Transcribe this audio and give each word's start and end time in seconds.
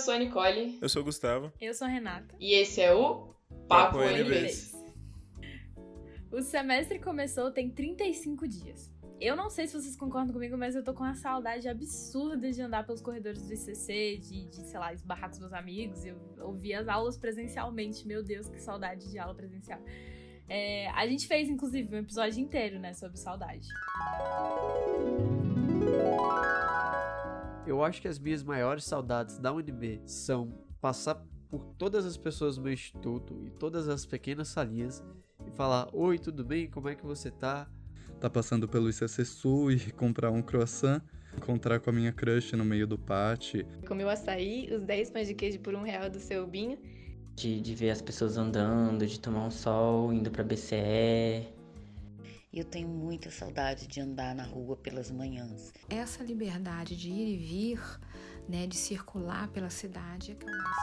sou 0.00 0.14
a 0.14 0.18
Nicole. 0.18 0.78
Eu 0.80 0.88
sou 0.88 1.02
o 1.02 1.04
Gustavo. 1.04 1.52
Eu 1.60 1.74
sou 1.74 1.86
a 1.86 1.90
Renata. 1.90 2.34
E 2.40 2.54
esse 2.54 2.80
é 2.80 2.92
o 2.92 3.34
Papo, 3.68 3.98
Papo 3.98 4.02
NBs. 4.02 4.72
O 6.32 6.42
semestre 6.42 6.98
começou 6.98 7.50
tem 7.50 7.68
35 7.70 8.48
dias. 8.48 8.90
Eu 9.20 9.36
não 9.36 9.50
sei 9.50 9.66
se 9.66 9.74
vocês 9.74 9.94
concordam 9.96 10.32
comigo, 10.32 10.56
mas 10.56 10.74
eu 10.74 10.82
tô 10.82 10.94
com 10.94 11.04
uma 11.04 11.14
saudade 11.14 11.68
absurda 11.68 12.50
de 12.50 12.62
andar 12.62 12.86
pelos 12.86 13.02
corredores 13.02 13.42
do 13.42 13.52
ICC, 13.52 14.16
de, 14.16 14.46
de 14.46 14.62
sei 14.62 14.80
lá, 14.80 14.94
esbarrar 14.94 15.28
com 15.28 15.34
os 15.34 15.40
meus 15.40 15.52
amigos, 15.52 16.06
eu 16.06 16.16
ouvir 16.40 16.72
as 16.72 16.88
aulas 16.88 17.18
presencialmente. 17.18 18.06
Meu 18.06 18.22
Deus, 18.22 18.48
que 18.48 18.58
saudade 18.58 19.10
de 19.10 19.18
aula 19.18 19.34
presencial. 19.34 19.78
É, 20.48 20.88
a 20.90 21.06
gente 21.06 21.28
fez, 21.28 21.50
inclusive, 21.50 21.94
um 21.94 21.98
episódio 21.98 22.40
inteiro, 22.40 22.78
né, 22.78 22.94
sobre 22.94 23.18
saudade. 23.18 23.68
Eu 27.70 27.84
acho 27.84 28.02
que 28.02 28.08
as 28.08 28.18
minhas 28.18 28.42
maiores 28.42 28.82
saudades 28.82 29.38
da 29.38 29.52
UNB 29.52 30.02
são 30.04 30.52
passar 30.80 31.24
por 31.48 31.64
todas 31.78 32.04
as 32.04 32.16
pessoas 32.16 32.56
do 32.56 32.62
meu 32.62 32.72
instituto 32.72 33.40
e 33.46 33.50
todas 33.50 33.88
as 33.88 34.04
pequenas 34.04 34.48
salinhas 34.48 35.04
e 35.46 35.52
falar: 35.52 35.88
Oi, 35.92 36.18
tudo 36.18 36.44
bem? 36.44 36.68
Como 36.68 36.88
é 36.88 36.96
que 36.96 37.06
você 37.06 37.30
tá? 37.30 37.70
tá 38.18 38.28
passando 38.28 38.68
pelo 38.68 38.90
ICC 38.90 39.24
Sul 39.24 39.70
e 39.70 39.92
comprar 39.92 40.32
um 40.32 40.42
croissant, 40.42 41.00
encontrar 41.36 41.78
com 41.78 41.90
a 41.90 41.92
minha 41.92 42.12
crush 42.12 42.56
no 42.56 42.64
meio 42.64 42.88
do 42.88 42.98
pátio. 42.98 43.64
Comeu 43.86 44.10
açaí, 44.10 44.68
os 44.74 44.82
10 44.82 45.10
pães 45.10 45.28
de 45.28 45.34
queijo 45.34 45.60
por 45.60 45.72
um 45.72 45.82
real 45.82 46.10
do 46.10 46.18
seu 46.18 46.44
binho. 46.48 46.76
De, 47.36 47.60
de 47.60 47.74
ver 47.76 47.90
as 47.90 48.02
pessoas 48.02 48.36
andando, 48.36 49.06
de 49.06 49.20
tomar 49.20 49.46
um 49.46 49.50
sol, 49.50 50.12
indo 50.12 50.28
pra 50.28 50.42
BCE. 50.42 51.46
Eu 52.52 52.64
tenho 52.64 52.88
muita 52.88 53.30
saudade 53.30 53.86
de 53.86 54.00
andar 54.00 54.34
na 54.34 54.42
rua 54.42 54.76
pelas 54.76 55.08
manhãs. 55.08 55.72
Essa 55.88 56.24
liberdade 56.24 56.96
de 56.96 57.08
ir 57.08 57.34
e 57.34 57.36
vir, 57.36 57.80
né, 58.48 58.66
de 58.66 58.76
circular 58.76 59.46
pela 59.52 59.70
cidade 59.70 60.32
é 60.32 60.34
que 60.34 60.44
eu 60.44 60.50
mais 60.50 60.76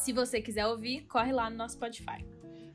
Se 0.00 0.12
você 0.12 0.40
quiser 0.40 0.64
ouvir, 0.68 1.06
corre 1.08 1.32
lá 1.32 1.50
no 1.50 1.56
nosso 1.56 1.74
Spotify. 1.74 2.24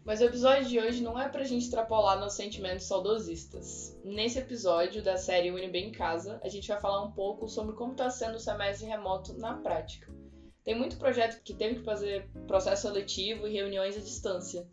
Mas 0.03 0.19
o 0.19 0.25
episódio 0.25 0.67
de 0.67 0.77
hoje 0.77 1.01
não 1.01 1.17
é 1.17 1.29
pra 1.29 1.45
gente 1.45 1.63
extrapolar 1.63 2.19
nos 2.19 2.33
sentimentos 2.33 2.85
saudosistas. 2.85 3.97
Nesse 4.03 4.39
episódio 4.39 5.01
da 5.01 5.15
série 5.15 5.49
UNB 5.49 5.77
em 5.77 5.93
Casa, 5.93 6.37
a 6.43 6.49
gente 6.49 6.67
vai 6.67 6.81
falar 6.81 7.01
um 7.01 7.13
pouco 7.13 7.47
sobre 7.47 7.73
como 7.75 7.93
está 7.93 8.09
sendo 8.09 8.35
o 8.35 8.39
semestre 8.39 8.85
remoto 8.87 9.31
na 9.37 9.53
prática. 9.53 10.11
Tem 10.65 10.75
muito 10.75 10.97
projeto 10.97 11.41
que 11.43 11.53
teve 11.53 11.75
que 11.75 11.85
fazer 11.85 12.29
processo 12.45 12.81
seletivo 12.83 13.47
e 13.47 13.53
reuniões 13.53 13.95
à 13.95 14.01
distância. 14.01 14.67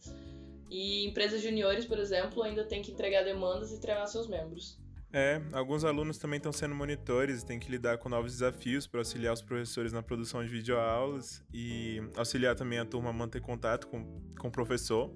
E 0.71 1.07
empresas 1.07 1.43
juniores, 1.43 1.85
por 1.85 1.99
exemplo, 1.99 2.43
ainda 2.43 2.65
têm 2.65 2.81
que 2.81 2.93
entregar 2.93 3.25
demandas 3.25 3.73
e 3.73 3.81
treinar 3.81 4.07
seus 4.07 4.29
membros. 4.29 4.79
É, 5.13 5.43
alguns 5.53 5.85
alunos 5.85 6.19
também 6.19 6.37
estão 6.37 6.53
sendo 6.53 6.73
monitores 6.73 7.43
e 7.43 7.47
têm 7.47 7.59
que 7.59 7.69
lidar 7.69 7.99
com 7.99 8.09
novos 8.09 8.31
desafios 8.31 8.87
para 8.87 9.01
auxiliar 9.01 9.35
os 9.35 9.43
professores 9.43 9.93
na 9.93 10.03
produção 10.03 10.41
de 10.45 10.49
videoaulas 10.49 11.43
e 11.53 12.01
auxiliar 12.17 12.55
também 12.55 12.79
a 12.79 12.85
turma 12.85 13.11
a 13.11 13.13
manter 13.13 13.41
contato 13.41 13.89
com, 13.89 14.05
com 14.39 14.47
o 14.47 14.53
professor. 14.53 15.13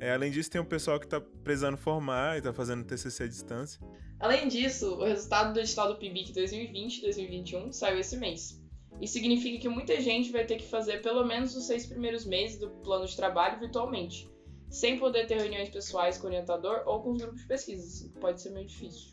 É, 0.00 0.12
além 0.12 0.32
disso, 0.32 0.50
tem 0.50 0.60
o 0.60 0.64
pessoal 0.64 0.98
que 0.98 1.06
está 1.06 1.20
precisando 1.20 1.76
formar 1.76 2.34
e 2.34 2.38
está 2.38 2.52
fazendo 2.52 2.84
TCC 2.84 3.22
à 3.22 3.26
distância. 3.28 3.80
Além 4.18 4.48
disso, 4.48 4.96
o 4.96 5.04
resultado 5.04 5.52
do 5.52 5.60
edital 5.60 5.86
do 5.86 5.98
PIBIC 6.00 6.32
2020-2021 6.32 7.70
saiu 7.70 8.00
esse 8.00 8.16
mês. 8.16 8.60
Isso 9.00 9.12
significa 9.12 9.60
que 9.60 9.68
muita 9.68 10.00
gente 10.00 10.32
vai 10.32 10.44
ter 10.44 10.56
que 10.56 10.66
fazer 10.66 11.00
pelo 11.00 11.24
menos 11.24 11.54
os 11.54 11.66
seis 11.66 11.86
primeiros 11.86 12.24
meses 12.24 12.58
do 12.58 12.70
plano 12.70 13.06
de 13.06 13.14
trabalho 13.16 13.60
virtualmente, 13.60 14.28
sem 14.72 14.98
poder 14.98 15.26
ter 15.26 15.36
reuniões 15.36 15.68
pessoais 15.68 16.16
com 16.16 16.24
o 16.24 16.30
orientador 16.30 16.82
ou 16.86 17.02
com 17.02 17.12
os 17.12 17.20
grupos 17.20 17.42
de 17.42 17.46
pesquisa. 17.46 18.10
Pode 18.18 18.40
ser 18.40 18.50
meio 18.50 18.66
difícil. 18.66 19.12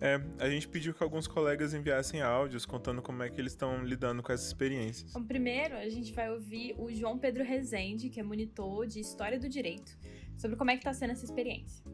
É, 0.00 0.20
a 0.40 0.50
gente 0.50 0.66
pediu 0.66 0.92
que 0.92 1.02
alguns 1.02 1.28
colegas 1.28 1.72
enviassem 1.72 2.20
áudios 2.20 2.66
contando 2.66 3.00
como 3.00 3.22
é 3.22 3.30
que 3.30 3.40
eles 3.40 3.52
estão 3.52 3.84
lidando 3.84 4.20
com 4.20 4.32
essas 4.32 4.48
experiências. 4.48 5.12
Bom, 5.12 5.22
primeiro, 5.22 5.76
a 5.76 5.88
gente 5.88 6.12
vai 6.12 6.28
ouvir 6.28 6.74
o 6.76 6.92
João 6.92 7.16
Pedro 7.16 7.44
Rezende, 7.44 8.10
que 8.10 8.18
é 8.18 8.22
monitor 8.22 8.84
de 8.88 8.98
História 8.98 9.38
do 9.38 9.48
Direito, 9.48 9.96
sobre 10.36 10.56
como 10.56 10.72
é 10.72 10.74
que 10.74 10.80
está 10.80 10.92
sendo 10.92 11.12
essa 11.12 11.24
experiência. 11.24 11.84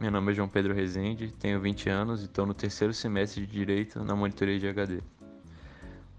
Meu 0.00 0.10
nome 0.10 0.32
é 0.32 0.34
João 0.34 0.48
Pedro 0.48 0.72
Rezende, 0.72 1.30
tenho 1.38 1.60
20 1.60 1.90
anos 1.90 2.22
e 2.22 2.24
estou 2.24 2.46
no 2.46 2.54
terceiro 2.54 2.94
semestre 2.94 3.46
de 3.46 3.52
Direito 3.52 4.02
na 4.02 4.16
monitoria 4.16 4.58
de 4.58 4.66
HD. 4.66 5.02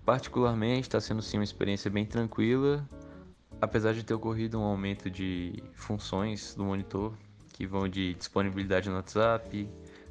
Particularmente, 0.05 0.81
está 0.81 1.01
sendo 1.01 1.23
sim 1.23 1.37
uma 1.37 1.43
experiência 1.43 1.89
bem 1.89 2.05
tranquila, 2.05 2.87
apesar 3.61 3.93
de 3.93 4.03
ter 4.03 4.13
ocorrido 4.13 4.59
um 4.59 4.63
aumento 4.63 5.09
de 5.09 5.63
funções 5.73 6.53
do 6.55 6.63
monitor, 6.63 7.13
que 7.53 7.65
vão 7.65 7.87
de 7.87 8.13
disponibilidade 8.13 8.89
no 8.89 8.95
WhatsApp, 8.95 9.69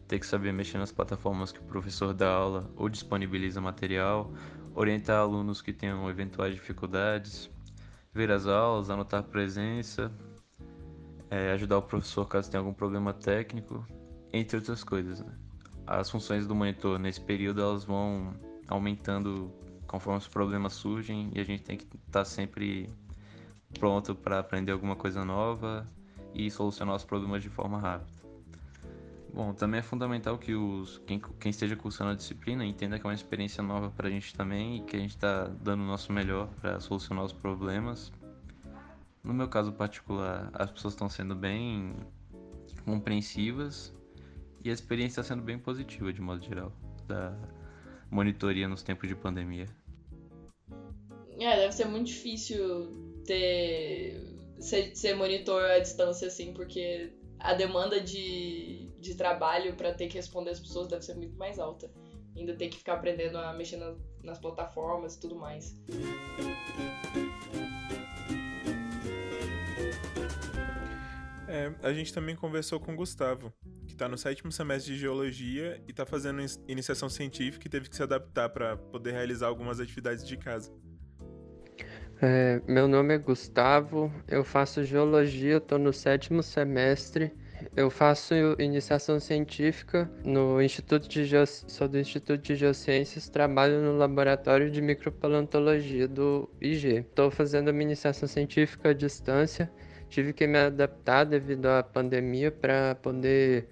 ter 0.09 0.19
que 0.19 0.27
saber 0.27 0.53
mexer 0.53 0.79
nas 0.79 0.93
plataformas 0.93 1.53
que 1.53 1.61
o 1.61 1.65
professor 1.65 2.13
dá 2.13 2.29
aula 2.29 2.71
ou 2.77 2.89
disponibiliza 2.89 3.61
material, 3.61 4.33
orientar 4.75 5.19
alunos 5.19 5.63
que 5.63 5.73
tenham 5.73 6.09
eventuais 6.11 6.55
dificuldades, 6.55 7.51
ver 8.13 8.31
as 8.31 8.47
aulas, 8.47 8.91
anotar 8.91 9.23
presença, 9.25 10.13
é, 11.31 11.53
ajudar 11.53 11.79
o 11.79 11.83
professor 11.83 12.27
caso 12.27 12.51
tenha 12.51 12.61
algum 12.61 12.73
problema 12.73 13.13
técnico, 13.13 13.87
entre 14.33 14.57
outras 14.57 14.83
coisas. 14.83 15.21
Né? 15.21 15.33
As 15.87 16.11
funções 16.11 16.47
do 16.47 16.55
monitor 16.55 16.99
nesse 16.99 17.21
período 17.21 17.61
elas 17.61 17.85
vão 17.85 18.35
aumentando 18.69 19.53
conforme 19.87 20.19
os 20.19 20.29
problemas 20.29 20.73
surgem 20.73 21.31
e 21.35 21.41
a 21.41 21.45
gente 21.45 21.63
tem 21.63 21.77
que 21.77 21.85
estar 21.85 22.01
tá 22.11 22.25
sempre 22.25 22.91
pronto 23.75 24.15
para 24.15 24.39
aprender 24.39 24.73
alguma 24.73 24.97
coisa 24.97 25.25
nova 25.25 25.87
e 26.35 26.51
solucionar 26.51 26.95
os 26.97 27.05
problemas 27.05 27.43
de 27.43 27.49
forma 27.49 27.79
rápida. 27.79 28.17
Bom, 29.33 29.53
também 29.53 29.81
é 29.81 29.83
fundamental 29.83 30.39
que 30.39 30.55
os, 30.55 30.99
quem, 31.07 31.21
quem 31.39 31.51
esteja 31.51 31.77
cursando 31.77 32.11
a 32.11 32.15
disciplina 32.15 32.65
entenda 32.65 32.99
que 32.99 33.07
é 33.07 33.09
uma 33.09 33.15
experiência 33.15 33.63
nova 33.63 33.91
para 33.91 34.09
a 34.09 34.11
gente 34.11 34.35
também 34.35 34.79
e 34.79 34.81
que 34.81 34.97
a 34.97 34.99
gente 34.99 35.11
está 35.11 35.45
dando 35.45 35.83
o 35.83 35.87
nosso 35.87 36.11
melhor 36.11 36.49
para 36.61 36.81
solucionar 36.81 37.25
os 37.25 37.35
problemas. 37.35 38.11
No 39.23 39.35
meu 39.35 39.47
caso 39.47 39.73
particular, 39.73 40.51
as 40.55 40.71
pessoas 40.71 40.95
estão 40.95 41.09
sendo 41.09 41.35
bem 41.35 41.95
compreensivas 42.85 43.93
e 44.65 44.71
a 44.71 44.73
experiência 44.73 45.21
está 45.21 45.35
sendo 45.35 45.45
bem 45.45 45.59
positiva 45.59 46.13
de 46.13 46.23
modo 46.23 46.43
geral 46.43 46.73
da 47.07 47.37
monitoria 48.11 48.67
nos 48.67 48.83
tempos 48.83 49.09
de 49.09 49.15
pandemia. 49.15 49.67
É, 51.39 51.57
deve 51.57 51.73
ser 51.73 51.85
muito 51.85 52.07
difícil 52.07 53.16
ter 53.27 54.37
ser, 54.61 54.95
ser 54.97 55.15
monitor 55.15 55.63
à 55.63 55.79
distância 55.79 56.29
assim, 56.29 56.53
porque 56.53 57.13
a 57.39 57.55
demanda 57.55 58.01
de, 58.01 58.91
de 58.99 59.15
trabalho 59.15 59.75
para 59.77 59.93
ter 59.93 60.09
que 60.09 60.17
responder 60.17 60.51
as 60.51 60.61
pessoas 60.61 60.89
deve 60.89 61.03
ser 61.03 61.15
muito 61.15 61.37
mais 61.37 61.59
alta. 61.59 61.91
Ainda 62.37 62.55
ter 62.55 62.69
que 62.69 62.79
ficar 62.79 62.95
aprendendo 62.95 63.39
a 63.39 63.53
mexer 63.55 63.77
na, 63.77 63.95
nas 64.23 64.39
plataformas 64.39 65.15
e 65.15 65.21
tudo 65.21 65.37
mais. 65.37 65.75
É, 71.49 71.73
a 71.83 71.93
gente 71.93 72.13
também 72.13 72.37
conversou 72.37 72.79
com 72.79 72.93
o 72.93 72.97
Gustavo, 72.97 73.53
que 73.87 73.95
está 73.95 74.09
no 74.09 74.19
sétimo 74.19 74.53
semestre 74.53 74.93
de 74.93 74.99
Geologia 74.99 75.81
e 75.87 75.91
está 75.91 76.05
fazendo 76.05 76.43
iniciação 76.69 77.09
científica 77.09 77.67
e 77.67 77.71
teve 77.71 77.89
que 77.89 77.97
se 77.97 78.03
adaptar 78.03 78.51
para 78.51 78.77
poder 78.77 79.13
realizar 79.13 79.47
algumas 79.47 79.81
atividades 79.81 80.27
de 80.27 80.37
casa. 80.37 80.75
É, 82.23 82.63
meu 82.67 82.89
nome 82.89 83.15
é 83.15 83.19
Gustavo, 83.19 84.11
eu 84.27 84.43
faço 84.43 84.83
geologia, 84.83 85.59
estou 85.59 85.79
no 85.79 85.93
sétimo 85.93 86.43
semestre. 86.43 87.31
Eu 87.77 87.91
faço 87.91 88.35
iniciação 88.59 89.21
científica 89.21 90.11
no 90.25 90.63
Instituto 90.63 91.09
de 91.09 91.27
Geo... 91.27 91.47
sou 91.47 91.87
do 91.87 91.99
Instituto 91.99 92.41
de 92.41 92.55
Geociências, 92.55 93.29
trabalho 93.29 93.83
no 93.83 93.99
laboratório 93.99 94.71
de 94.71 94.81
micropaleontologia 94.81 96.09
do 96.09 96.49
IG. 96.59 97.01
Estou 97.01 97.31
fazendo 97.31 97.73
minha 97.73 97.85
iniciação 97.85 98.27
científica 98.27 98.91
à 98.91 98.93
distância. 98.95 99.71
Tive 100.09 100.33
que 100.33 100.47
me 100.47 100.59
adaptar 100.59 101.25
devido 101.25 101.67
à 101.67 101.83
pandemia 101.83 102.51
para 102.51 102.95
poder 102.95 103.69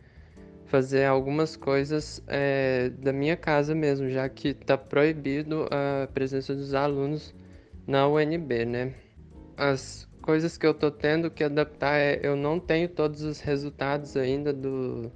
fazer 0.67 1.05
algumas 1.05 1.56
coisas 1.56 2.23
é, 2.26 2.90
da 2.99 3.12
minha 3.12 3.37
casa 3.38 3.75
mesmo, 3.75 4.11
já 4.11 4.29
que 4.29 4.49
está 4.49 4.76
proibido 4.76 5.67
a 5.70 6.06
presença 6.08 6.55
dos 6.55 6.75
alunos 6.75 7.35
na 7.87 8.09
UNB, 8.09 8.65
né? 8.65 8.95
As 9.57 10.09
coisas 10.23 10.57
que 10.57 10.67
eu 10.67 10.73
tô 10.73 10.91
tendo 10.91 11.31
que 11.31 11.45
adaptar 11.45 11.97
é 11.99 12.19
eu 12.23 12.35
não 12.35 12.59
tenho 12.59 12.89
todos 12.89 13.23
os 13.23 13.41
resultados 13.41 14.17
ainda 14.17 14.53
do 14.53 15.13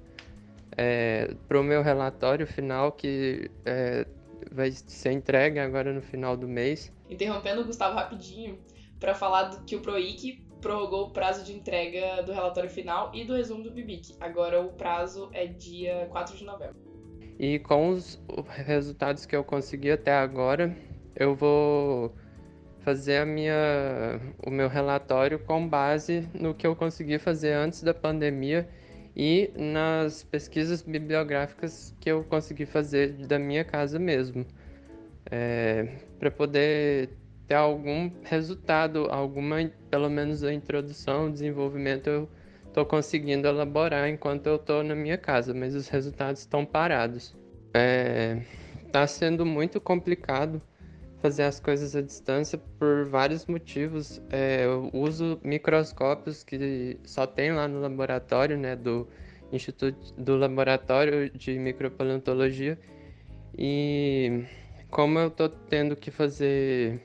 é, 0.76 1.34
pro 1.48 1.62
meu 1.62 1.82
relatório 1.82 2.46
final 2.46 2.92
que 2.92 3.50
é, 3.64 4.06
vai 4.52 4.70
ser 4.70 5.12
entregue 5.12 5.58
agora 5.58 5.92
no 5.92 6.02
final 6.02 6.36
do 6.36 6.46
mês. 6.46 6.92
Interrompendo 7.08 7.62
o 7.62 7.64
Gustavo 7.64 7.96
rapidinho 7.96 8.58
para 9.00 9.14
falar 9.14 9.44
do 9.44 9.64
que 9.64 9.76
o 9.76 9.80
Proic 9.80 10.44
prorrogou 10.60 11.06
o 11.06 11.10
prazo 11.10 11.44
de 11.44 11.52
entrega 11.52 12.22
do 12.22 12.32
relatório 12.32 12.68
final 12.68 13.10
e 13.14 13.24
do 13.24 13.34
resumo 13.34 13.62
do 13.62 13.70
BIBIC. 13.70 14.16
Agora 14.20 14.60
o 14.60 14.72
prazo 14.72 15.30
é 15.32 15.46
dia 15.46 16.06
4 16.10 16.36
de 16.36 16.44
novembro. 16.44 16.76
E 17.38 17.58
com 17.60 17.90
os 17.90 18.20
resultados 18.66 19.24
que 19.24 19.34
eu 19.34 19.44
consegui 19.44 19.92
até 19.92 20.12
agora, 20.12 20.76
eu 21.14 21.34
vou 21.36 22.12
fazer 22.88 23.18
a 23.18 23.26
minha, 23.26 24.18
o 24.46 24.50
meu 24.50 24.66
relatório 24.66 25.38
com 25.38 25.68
base 25.68 26.26
no 26.32 26.54
que 26.54 26.66
eu 26.66 26.74
consegui 26.74 27.18
fazer 27.18 27.52
antes 27.52 27.82
da 27.82 27.92
pandemia 27.92 28.66
e 29.14 29.50
nas 29.54 30.22
pesquisas 30.22 30.80
bibliográficas 30.80 31.94
que 32.00 32.10
eu 32.10 32.24
consegui 32.24 32.64
fazer 32.64 33.12
da 33.26 33.38
minha 33.38 33.62
casa 33.62 33.98
mesmo, 33.98 34.46
é, 35.30 35.96
para 36.18 36.30
poder 36.30 37.10
ter 37.46 37.56
algum 37.56 38.10
resultado, 38.24 39.08
alguma, 39.10 39.70
pelo 39.90 40.08
menos 40.08 40.42
a 40.42 40.50
introdução, 40.50 41.26
o 41.26 41.30
desenvolvimento 41.30 42.06
eu 42.08 42.26
estou 42.68 42.86
conseguindo 42.86 43.46
elaborar 43.46 44.08
enquanto 44.08 44.46
eu 44.46 44.56
estou 44.56 44.82
na 44.82 44.94
minha 44.94 45.18
casa, 45.18 45.52
mas 45.52 45.74
os 45.74 45.88
resultados 45.88 46.40
estão 46.40 46.64
parados. 46.64 47.36
Está 47.66 47.80
é, 47.80 48.42
tá 48.90 49.06
sendo 49.06 49.44
muito 49.44 49.78
complicado 49.78 50.62
fazer 51.20 51.42
as 51.44 51.58
coisas 51.58 51.96
à 51.96 52.02
distância 52.02 52.58
por 52.78 53.06
vários 53.06 53.46
motivos. 53.46 54.20
É, 54.30 54.64
eu 54.64 54.90
uso 54.92 55.38
microscópios 55.42 56.44
que 56.44 56.98
só 57.04 57.26
tem 57.26 57.52
lá 57.52 57.66
no 57.66 57.80
laboratório, 57.80 58.56
né, 58.56 58.76
do 58.76 59.08
Instituto 59.52 60.14
do 60.16 60.36
Laboratório 60.36 61.30
de 61.30 61.58
Micropaleontologia. 61.58 62.78
E 63.56 64.44
como 64.90 65.18
eu 65.18 65.30
tô 65.30 65.48
tendo 65.48 65.96
que 65.96 66.10
fazer 66.10 67.00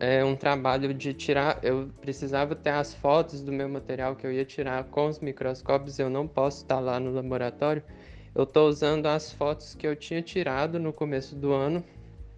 é, 0.00 0.24
um 0.24 0.34
trabalho 0.34 0.92
de 0.94 1.12
tirar, 1.12 1.60
eu 1.62 1.90
precisava 2.00 2.56
ter 2.56 2.70
as 2.70 2.94
fotos 2.94 3.42
do 3.42 3.52
meu 3.52 3.68
material 3.68 4.16
que 4.16 4.26
eu 4.26 4.32
ia 4.32 4.44
tirar 4.44 4.84
com 4.84 5.06
os 5.08 5.20
microscópios, 5.20 5.98
eu 5.98 6.10
não 6.10 6.26
posso 6.26 6.62
estar 6.62 6.80
lá 6.80 6.98
no 6.98 7.12
laboratório. 7.12 7.82
Eu 8.34 8.44
estou 8.44 8.68
usando 8.68 9.06
as 9.06 9.32
fotos 9.32 9.74
que 9.74 9.86
eu 9.86 9.94
tinha 9.94 10.22
tirado 10.22 10.78
no 10.78 10.92
começo 10.92 11.34
do 11.34 11.52
ano 11.52 11.84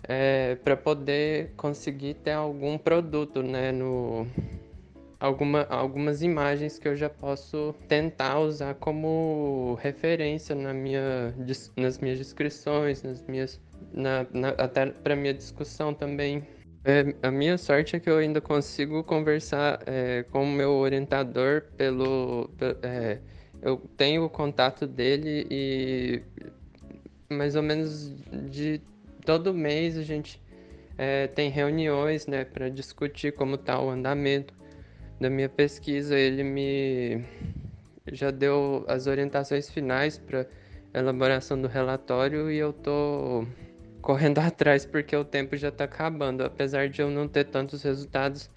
é, 0.04 0.56
para 0.56 0.76
poder 0.76 1.52
conseguir 1.56 2.14
ter 2.14 2.32
algum 2.32 2.76
produto, 2.76 3.42
né, 3.42 3.72
no 3.72 4.26
alguma, 5.22 5.62
algumas 5.70 6.20
imagens 6.20 6.78
que 6.78 6.88
eu 6.88 6.96
já 6.96 7.08
posso 7.08 7.74
tentar 7.86 8.40
usar 8.40 8.74
como 8.74 9.78
referência 9.80 10.54
na 10.54 10.74
minha, 10.74 11.32
nas 11.76 11.98
minhas 11.98 12.18
descrições, 12.18 13.02
nas 13.04 13.24
minhas, 13.26 13.60
na, 13.92 14.26
na, 14.32 14.48
até 14.50 14.86
para 14.86 15.14
minha 15.14 15.32
discussão 15.32 15.94
também. 15.94 16.42
É, 16.84 17.14
a 17.22 17.30
minha 17.30 17.56
sorte 17.56 17.94
é 17.94 18.00
que 18.00 18.10
eu 18.10 18.18
ainda 18.18 18.40
consigo 18.40 19.04
conversar 19.04 19.80
é, 19.86 20.24
com 20.24 20.42
o 20.42 20.50
meu 20.50 20.72
orientador 20.72 21.62
pelo, 21.76 22.50
é, 22.82 23.20
eu 23.62 23.76
tenho 23.96 24.24
o 24.24 24.28
contato 24.28 24.84
dele 24.84 25.46
e 25.48 26.22
mais 27.32 27.54
ou 27.54 27.62
menos 27.62 28.12
de 28.50 28.80
todo 29.24 29.54
mês 29.54 29.96
a 29.96 30.02
gente 30.02 30.40
é, 30.98 31.26
tem 31.26 31.50
reuniões 31.50 32.26
né, 32.26 32.44
para 32.44 32.68
discutir 32.68 33.32
como 33.32 33.54
está 33.54 33.80
o 33.80 33.90
andamento 33.90 34.54
da 35.20 35.30
minha 35.30 35.48
pesquisa. 35.48 36.18
Ele 36.18 36.42
me 36.42 37.24
já 38.10 38.30
deu 38.30 38.84
as 38.88 39.06
orientações 39.06 39.70
finais 39.70 40.18
para 40.18 40.46
elaboração 40.92 41.60
do 41.60 41.68
relatório 41.68 42.50
e 42.50 42.58
eu 42.58 42.70
estou 42.70 43.46
correndo 44.00 44.38
atrás 44.40 44.84
porque 44.84 45.16
o 45.16 45.24
tempo 45.24 45.56
já 45.56 45.68
está 45.68 45.84
acabando. 45.84 46.42
Apesar 46.42 46.88
de 46.88 47.00
eu 47.00 47.10
não 47.10 47.28
ter 47.28 47.44
tantos 47.44 47.82
resultados, 47.82 48.50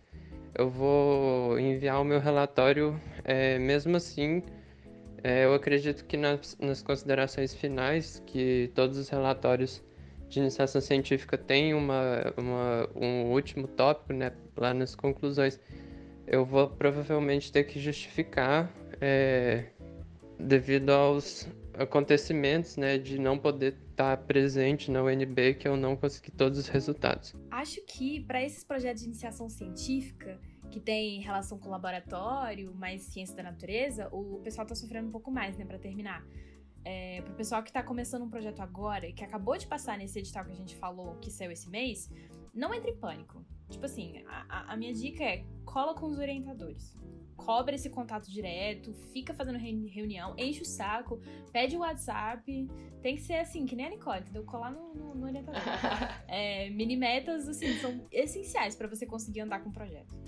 eu 0.58 0.70
vou 0.70 1.60
enviar 1.60 2.02
o 2.02 2.04
meu 2.04 2.20
relatório 2.20 3.00
é, 3.24 3.60
mesmo 3.60 3.96
assim. 3.98 4.44
É, 5.24 5.46
eu 5.46 5.54
acredito 5.54 6.06
que 6.06 6.18
nas, 6.18 6.56
nas 6.60 6.84
considerações 6.84 7.54
finais, 7.54 8.22
que 8.28 8.72
todos 8.76 8.98
os 8.98 9.10
relatórios 9.10 9.84
de 10.28 10.40
iniciação 10.40 10.82
científica 10.82 11.38
tem 11.38 11.74
uma, 11.74 12.34
uma, 12.38 12.90
um 12.96 13.32
último 13.32 13.68
tópico, 13.68 14.14
né, 14.14 14.32
lá 14.58 14.74
nas 14.74 14.96
conclusões, 14.96 15.60
eu 16.28 16.46
vou 16.46 16.68
provavelmente 16.68 17.52
ter 17.52 17.64
que 17.66 17.80
justificar 17.80 18.72
é, 19.00 19.66
devido 20.40 20.90
aos 20.90 21.48
acontecimentos, 21.74 22.78
né, 22.78 22.98
de 22.98 23.20
não 23.20 23.38
poder 23.38 23.78
estar 23.92 24.18
presente 24.18 24.90
na 24.90 25.04
UNB 25.04 25.56
que 25.56 25.68
eu 25.68 25.78
não 25.78 25.96
consegui 25.96 26.32
todos 26.32 26.58
os 26.58 26.68
resultados. 26.68 27.36
Acho 27.52 27.82
que 27.86 28.22
para 28.22 28.44
esses 28.44 28.64
projetos 28.64 29.02
de 29.02 29.08
iniciação 29.08 29.48
científica 29.50 30.40
que 30.72 30.80
tem 30.80 31.22
relação 31.22 31.58
com 31.58 31.70
laboratório, 31.70 32.74
mais 32.74 33.04
ciência 33.04 33.36
da 33.36 33.44
natureza, 33.44 34.10
o 34.12 34.40
pessoal 34.44 34.64
está 34.64 34.76
sofrendo 34.76 35.08
um 35.08 35.12
pouco 35.12 35.32
mais, 35.32 35.58
né, 35.58 35.66
para 35.66 35.78
terminar 35.78 36.26
é, 36.86 37.22
pro 37.24 37.34
pessoal 37.34 37.64
que 37.64 37.74
tá 37.74 37.82
começando 37.82 38.22
um 38.22 38.30
projeto 38.30 38.62
agora 38.62 39.08
e 39.08 39.14
que 39.14 39.24
acabou 39.24 39.58
de 39.58 39.66
passar 39.66 39.98
nesse 39.98 40.20
edital 40.20 40.46
que 40.46 40.52
a 40.52 40.56
gente 40.56 40.76
falou, 40.76 41.16
que 41.16 41.32
saiu 41.32 41.52
esse 41.52 41.68
mês, 41.68 42.10
não 42.54 42.74
entre 42.74 42.92
em 42.92 42.96
pânico. 42.96 43.44
Tipo 43.70 43.86
assim, 43.86 44.24
a, 44.28 44.74
a 44.74 44.78
minha 44.78 44.94
dica 44.94 45.24
é 45.24 45.44
cola 45.66 45.96
com 45.96 46.06
os 46.06 46.20
orientadores. 46.20 46.96
Cobra 47.36 47.76
esse 47.76 47.90
contato 47.90 48.32
direto, 48.32 48.94
fica 49.12 49.34
fazendo 49.34 49.58
reunião, 49.58 50.36
enche 50.38 50.62
o 50.62 50.66
saco, 50.66 51.20
pede 51.52 51.76
o 51.76 51.80
WhatsApp. 51.80 52.70
Tem 53.02 53.16
que 53.16 53.22
ser 53.22 53.36
assim, 53.36 53.66
que 53.66 53.76
nem 53.76 53.88
a 53.88 53.90
Nicole, 53.90 54.22
entendeu? 54.22 54.46
Colar 54.46 54.72
no, 54.72 54.94
no, 54.94 55.16
no 55.16 55.26
orientador. 55.26 55.62
é, 56.30 56.70
mini 56.70 56.96
metas, 56.96 57.50
assim, 57.50 57.74
são 57.80 58.08
essenciais 58.12 58.76
para 58.76 58.88
você 58.88 59.06
conseguir 59.06 59.42
andar 59.42 59.60
com 59.60 59.70
o 59.70 59.74
projeto. 59.74 60.16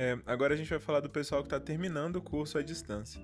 É, 0.00 0.16
agora 0.26 0.54
a 0.54 0.56
gente 0.56 0.70
vai 0.70 0.78
falar 0.78 1.00
do 1.00 1.10
pessoal 1.10 1.42
que 1.42 1.48
está 1.48 1.58
terminando 1.58 2.16
o 2.16 2.22
curso 2.22 2.56
à 2.56 2.62
distância. 2.62 3.20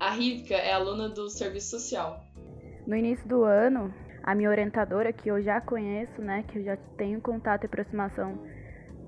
A 0.00 0.10
Rivka 0.10 0.54
é 0.54 0.72
aluna 0.72 1.10
do 1.10 1.28
serviço 1.28 1.68
social. 1.78 2.24
No 2.86 2.96
início 2.96 3.28
do 3.28 3.44
ano, 3.44 3.92
a 4.22 4.34
minha 4.34 4.48
orientadora, 4.48 5.12
que 5.12 5.30
eu 5.30 5.42
já 5.42 5.60
conheço, 5.60 6.22
né, 6.22 6.44
que 6.48 6.60
eu 6.60 6.64
já 6.64 6.78
tenho 6.96 7.20
contato 7.20 7.64
e 7.64 7.66
aproximação 7.66 8.42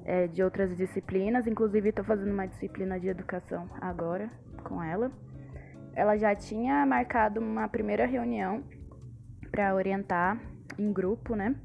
é, 0.04 0.26
de 0.26 0.42
outras 0.42 0.76
disciplinas, 0.76 1.46
inclusive 1.46 1.88
estou 1.88 2.04
fazendo 2.04 2.30
uma 2.30 2.46
disciplina 2.46 3.00
de 3.00 3.08
educação 3.08 3.66
agora 3.80 4.30
com 4.62 4.82
ela. 4.82 5.10
Ela 5.94 6.18
já 6.18 6.34
tinha 6.34 6.84
marcado 6.84 7.40
uma 7.40 7.66
primeira 7.66 8.04
reunião 8.04 8.62
para 9.50 9.74
orientar 9.74 10.38
em 10.78 10.92
grupo, 10.92 11.34
né? 11.34 11.56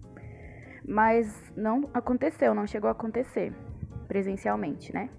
Mas 0.88 1.52
não 1.58 1.90
aconteceu, 1.94 2.54
não 2.56 2.66
chegou 2.66 2.88
a 2.88 2.94
acontecer 2.94 3.54
presencialmente, 4.10 4.92
né? 4.92 5.10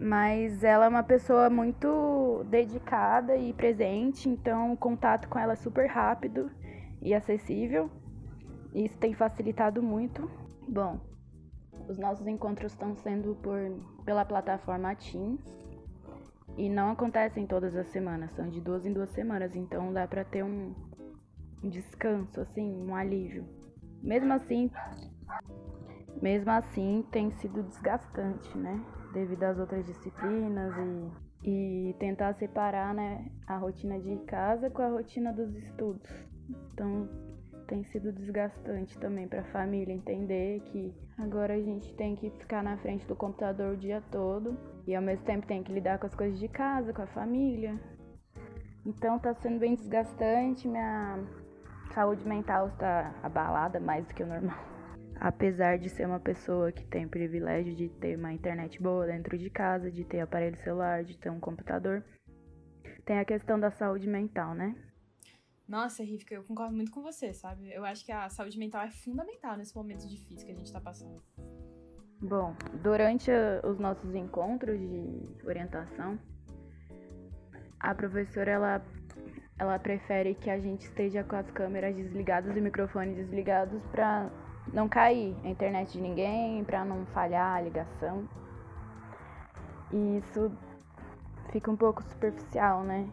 Mas 0.00 0.64
ela 0.64 0.86
é 0.86 0.88
uma 0.88 1.02
pessoa 1.02 1.50
muito 1.50 2.44
dedicada 2.48 3.36
e 3.36 3.52
presente, 3.52 4.28
então 4.28 4.72
o 4.72 4.76
contato 4.76 5.28
com 5.28 5.38
ela 5.38 5.52
é 5.52 5.56
super 5.56 5.86
rápido 5.86 6.50
e 7.02 7.12
acessível. 7.12 7.90
Isso 8.72 8.96
tem 8.96 9.12
facilitado 9.12 9.82
muito. 9.82 10.30
Bom, 10.66 10.98
os 11.88 11.98
nossos 11.98 12.26
encontros 12.26 12.72
estão 12.72 12.94
sendo 12.96 13.34
por 13.42 13.58
pela 14.04 14.24
plataforma 14.24 14.94
Teams 14.94 15.40
e 16.56 16.68
não 16.68 16.90
acontecem 16.90 17.46
todas 17.46 17.74
as 17.74 17.88
semanas, 17.88 18.30
são 18.32 18.48
de 18.48 18.60
duas 18.60 18.86
em 18.86 18.92
duas 18.92 19.10
semanas, 19.10 19.56
então 19.56 19.92
dá 19.92 20.06
para 20.06 20.24
ter 20.24 20.44
um, 20.44 20.74
um 21.62 21.68
descanso, 21.68 22.40
assim, 22.40 22.82
um 22.82 22.94
alívio. 22.94 23.44
Mesmo 24.02 24.32
assim, 24.32 24.70
mesmo 26.22 26.52
assim, 26.52 27.04
tem 27.10 27.32
sido 27.32 27.64
desgastante, 27.64 28.56
né? 28.56 28.80
Devido 29.12 29.42
às 29.42 29.58
outras 29.58 29.84
disciplinas 29.84 30.72
e, 31.42 31.90
e 31.90 31.94
tentar 31.94 32.32
separar 32.34 32.94
né, 32.94 33.26
a 33.46 33.58
rotina 33.58 33.98
de 33.98 34.16
casa 34.24 34.70
com 34.70 34.82
a 34.82 34.88
rotina 34.88 35.32
dos 35.32 35.52
estudos. 35.56 36.08
Então, 36.72 37.08
tem 37.66 37.82
sido 37.84 38.12
desgastante 38.12 38.96
também 39.00 39.26
para 39.26 39.40
a 39.40 39.50
família 39.50 39.92
entender 39.92 40.60
que 40.60 40.94
agora 41.18 41.54
a 41.54 41.60
gente 41.60 41.92
tem 41.94 42.14
que 42.14 42.30
ficar 42.30 42.62
na 42.62 42.76
frente 42.78 43.06
do 43.06 43.16
computador 43.16 43.74
o 43.74 43.76
dia 43.76 44.00
todo 44.10 44.56
e 44.86 44.94
ao 44.94 45.02
mesmo 45.02 45.24
tempo 45.24 45.46
tem 45.46 45.62
que 45.62 45.72
lidar 45.72 45.98
com 45.98 46.06
as 46.06 46.14
coisas 46.14 46.38
de 46.38 46.48
casa, 46.48 46.92
com 46.92 47.02
a 47.02 47.06
família. 47.08 47.80
Então 48.86 49.18
tá 49.18 49.34
sendo 49.34 49.58
bem 49.58 49.74
desgastante, 49.74 50.68
minha 50.68 51.18
saúde 51.92 52.26
mental 52.26 52.68
está 52.68 53.14
abalada 53.22 53.80
mais 53.80 54.06
do 54.06 54.14
que 54.14 54.22
o 54.22 54.26
normal 54.26 54.71
apesar 55.22 55.78
de 55.78 55.88
ser 55.88 56.04
uma 56.04 56.18
pessoa 56.18 56.72
que 56.72 56.84
tem 56.84 57.06
o 57.06 57.08
privilégio 57.08 57.76
de 57.76 57.88
ter 57.88 58.18
uma 58.18 58.32
internet 58.32 58.82
boa 58.82 59.06
dentro 59.06 59.38
de 59.38 59.48
casa, 59.48 59.88
de 59.88 60.02
ter 60.04 60.18
aparelho 60.18 60.56
celular, 60.64 61.04
de 61.04 61.16
ter 61.16 61.30
um 61.30 61.38
computador, 61.38 62.04
tem 63.04 63.20
a 63.20 63.24
questão 63.24 63.58
da 63.58 63.70
saúde 63.70 64.08
mental, 64.08 64.52
né? 64.52 64.74
Nossa, 65.68 66.02
Rivka, 66.02 66.34
eu 66.34 66.42
concordo 66.42 66.74
muito 66.74 66.90
com 66.90 67.02
você, 67.02 67.32
sabe? 67.32 67.72
Eu 67.72 67.84
acho 67.84 68.04
que 68.04 68.10
a 68.10 68.28
saúde 68.28 68.58
mental 68.58 68.82
é 68.82 68.90
fundamental 68.90 69.56
nesse 69.56 69.76
momento 69.76 70.08
difícil 70.08 70.44
que 70.44 70.52
a 70.52 70.56
gente 70.56 70.72
tá 70.72 70.80
passando. 70.80 71.22
Bom, 72.20 72.56
durante 72.82 73.30
os 73.62 73.78
nossos 73.78 74.12
encontros 74.16 74.76
de 74.76 75.46
orientação, 75.46 76.18
a 77.78 77.94
professora 77.94 78.50
ela, 78.50 78.82
ela 79.56 79.78
prefere 79.78 80.34
que 80.34 80.50
a 80.50 80.58
gente 80.58 80.82
esteja 80.82 81.22
com 81.22 81.36
as 81.36 81.48
câmeras 81.52 81.94
desligadas 81.94 82.56
e 82.56 82.58
o 82.58 82.62
microfone 82.62 83.14
desligados 83.14 83.80
para 83.92 84.41
não 84.72 84.88
cair 84.88 85.36
a 85.44 85.48
internet 85.48 85.92
de 85.92 86.00
ninguém, 86.00 86.64
para 86.64 86.84
não 86.84 87.06
falhar 87.06 87.56
a 87.56 87.60
ligação. 87.60 88.28
E 89.90 90.18
isso 90.18 90.50
fica 91.50 91.70
um 91.70 91.76
pouco 91.76 92.02
superficial, 92.02 92.82
né? 92.82 93.08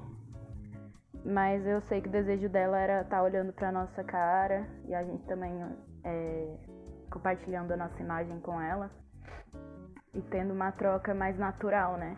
Mas 1.25 1.65
eu 1.65 1.81
sei 1.81 2.01
que 2.01 2.07
o 2.07 2.11
desejo 2.11 2.47
dela 2.47 2.77
era 2.77 3.01
estar 3.01 3.17
tá 3.17 3.23
olhando 3.23 3.51
para 3.51 3.71
nossa 3.71 4.03
cara 4.03 4.67
e 4.85 4.95
a 4.95 5.03
gente 5.03 5.23
também 5.25 5.51
é, 6.03 6.55
compartilhando 7.11 7.71
a 7.71 7.77
nossa 7.77 8.01
imagem 8.01 8.39
com 8.39 8.59
ela. 8.61 8.89
e 10.13 10.21
tendo 10.23 10.53
uma 10.53 10.71
troca 10.71 11.13
mais 11.13 11.37
natural, 11.37 11.97
né? 11.97 12.17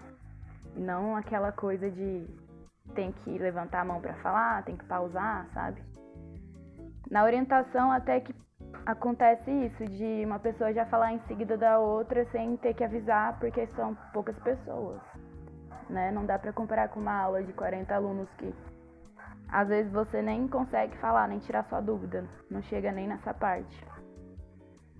Não 0.76 1.16
aquela 1.16 1.52
coisa 1.52 1.90
de 1.92 2.26
tem 2.96 3.12
que 3.12 3.38
levantar 3.38 3.82
a 3.82 3.86
mão 3.86 4.00
para 4.00 4.14
falar, 4.16 4.64
tem 4.64 4.78
que 4.78 4.86
pausar, 4.86 5.48
sabe? 5.54 5.84
Na 7.10 7.24
orientação 7.24 7.92
até 7.92 8.20
que 8.22 8.34
acontece 8.86 9.52
isso, 9.52 9.86
de 9.86 10.24
uma 10.26 10.40
pessoa 10.40 10.74
já 10.74 10.86
falar 10.86 11.14
em 11.14 11.20
seguida 11.28 11.58
da 11.58 11.80
outra 11.80 12.26
sem 12.32 12.58
ter 12.58 12.74
que 12.74 12.84
avisar, 12.84 13.40
porque 13.40 13.68
são 13.68 13.96
poucas 14.14 14.38
pessoas. 14.40 15.02
Né? 15.90 16.12
Não 16.12 16.26
dá 16.26 16.40
para 16.40 16.54
comparar 16.54 16.90
com 16.90 17.00
uma 17.00 17.14
aula 17.14 17.44
de 17.44 17.54
40 17.54 17.94
alunos 17.94 18.30
que 18.38 18.54
às 19.50 19.68
vezes 19.68 19.92
você 19.92 20.22
nem 20.22 20.48
consegue 20.48 20.98
falar, 20.98 21.28
nem 21.28 21.40
tirar 21.40 21.64
sua 21.66 21.82
dúvida. 21.82 22.26
Não 22.50 22.62
chega 22.62 22.92
nem 22.92 23.08
nessa 23.08 23.34
parte. 23.34 23.86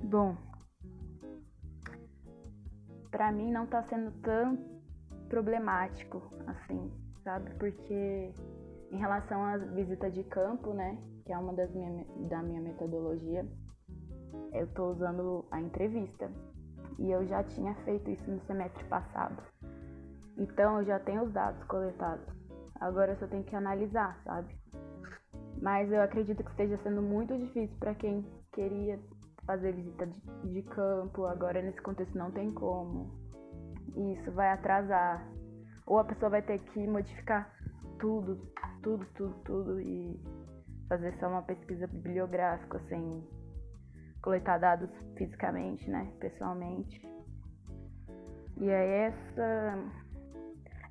Bom, 0.04 0.36
para 3.10 3.32
mim 3.32 3.52
não 3.52 3.66
tá 3.66 3.82
sendo 3.84 4.12
tão 4.22 4.58
problemático 5.30 6.22
assim, 6.48 6.92
sabe? 7.24 7.54
Porque 7.56 8.34
em 8.92 8.98
relação 8.98 9.46
à 9.46 9.58
visita 9.58 10.12
de 10.12 10.24
campo, 10.24 10.74
né, 10.74 10.98
que 11.26 11.32
é 11.32 11.38
uma 11.38 11.54
das 11.54 11.72
minha, 11.72 12.06
da 12.28 12.44
minha 12.44 12.60
metodologia, 12.60 13.46
eu 14.54 14.66
estou 14.66 14.92
usando 14.92 15.46
a 15.52 15.60
entrevista. 15.60 16.30
E 17.00 17.10
eu 17.10 17.26
já 17.26 17.44
tinha 17.44 17.74
feito 17.84 18.10
isso 18.12 18.30
no 18.30 18.40
semestre 18.42 18.84
passado. 18.86 19.42
Então 20.38 20.80
eu 20.80 20.86
já 20.86 21.00
tenho 21.00 21.24
os 21.24 21.32
dados 21.32 21.64
coletados. 21.66 22.26
Agora 22.80 23.12
eu 23.14 23.18
só 23.18 23.28
tenho 23.28 23.44
que 23.44 23.56
analisar, 23.56 24.20
sabe? 24.24 24.56
Mas 25.62 25.92
eu 25.92 26.02
acredito 26.02 26.44
que 26.44 26.50
esteja 26.52 26.78
sendo 26.84 27.02
muito 27.02 27.38
difícil 27.38 27.76
para 27.80 27.94
quem 27.96 28.26
queria 28.52 29.00
fazer 29.46 29.74
visita 29.74 30.08
de, 30.08 30.22
de 30.52 30.64
campo. 30.64 31.26
Agora 31.26 31.62
nesse 31.62 31.82
contexto 31.82 32.18
não 32.18 32.32
tem 32.32 32.52
como. 32.52 33.12
Isso 34.14 34.32
vai 34.32 34.50
atrasar. 34.50 35.28
Ou 35.86 36.00
a 36.00 36.04
pessoa 36.06 36.30
vai 36.30 36.42
ter 36.42 36.60
que 36.60 36.88
modificar 36.88 37.54
tudo, 38.00 38.42
tudo, 38.82 39.06
tudo, 39.16 39.36
tudo 39.44 39.80
e 39.80 40.20
fazer 40.90 41.18
só 41.20 41.28
uma 41.28 41.44
pesquisa 41.44 41.88
bibliográfica 41.88 42.80
sem 42.90 43.24
coletar 44.22 44.58
dados 44.60 44.90
fisicamente, 45.18 45.90
né, 45.90 46.12
pessoalmente. 46.20 47.02
E 48.58 48.70
é 48.70 49.08
essa 49.08 50.02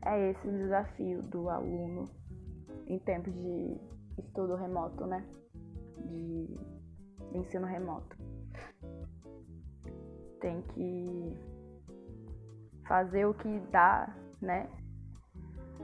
é 0.02 0.30
esse 0.30 0.48
o 0.48 0.52
desafio 0.52 1.22
do 1.22 1.48
aluno 1.48 2.04
em 2.86 2.98
tempos 3.00 3.32
de 3.34 3.78
estudo 4.18 4.56
remoto, 4.56 5.06
né? 5.06 5.24
De 5.98 6.58
ensino 7.34 7.66
remoto. 7.66 8.16
Tem 10.40 10.62
que 10.62 11.38
fazer 12.88 13.26
o 13.26 13.34
que 13.34 13.60
dá, 13.70 14.12
né? 14.40 14.68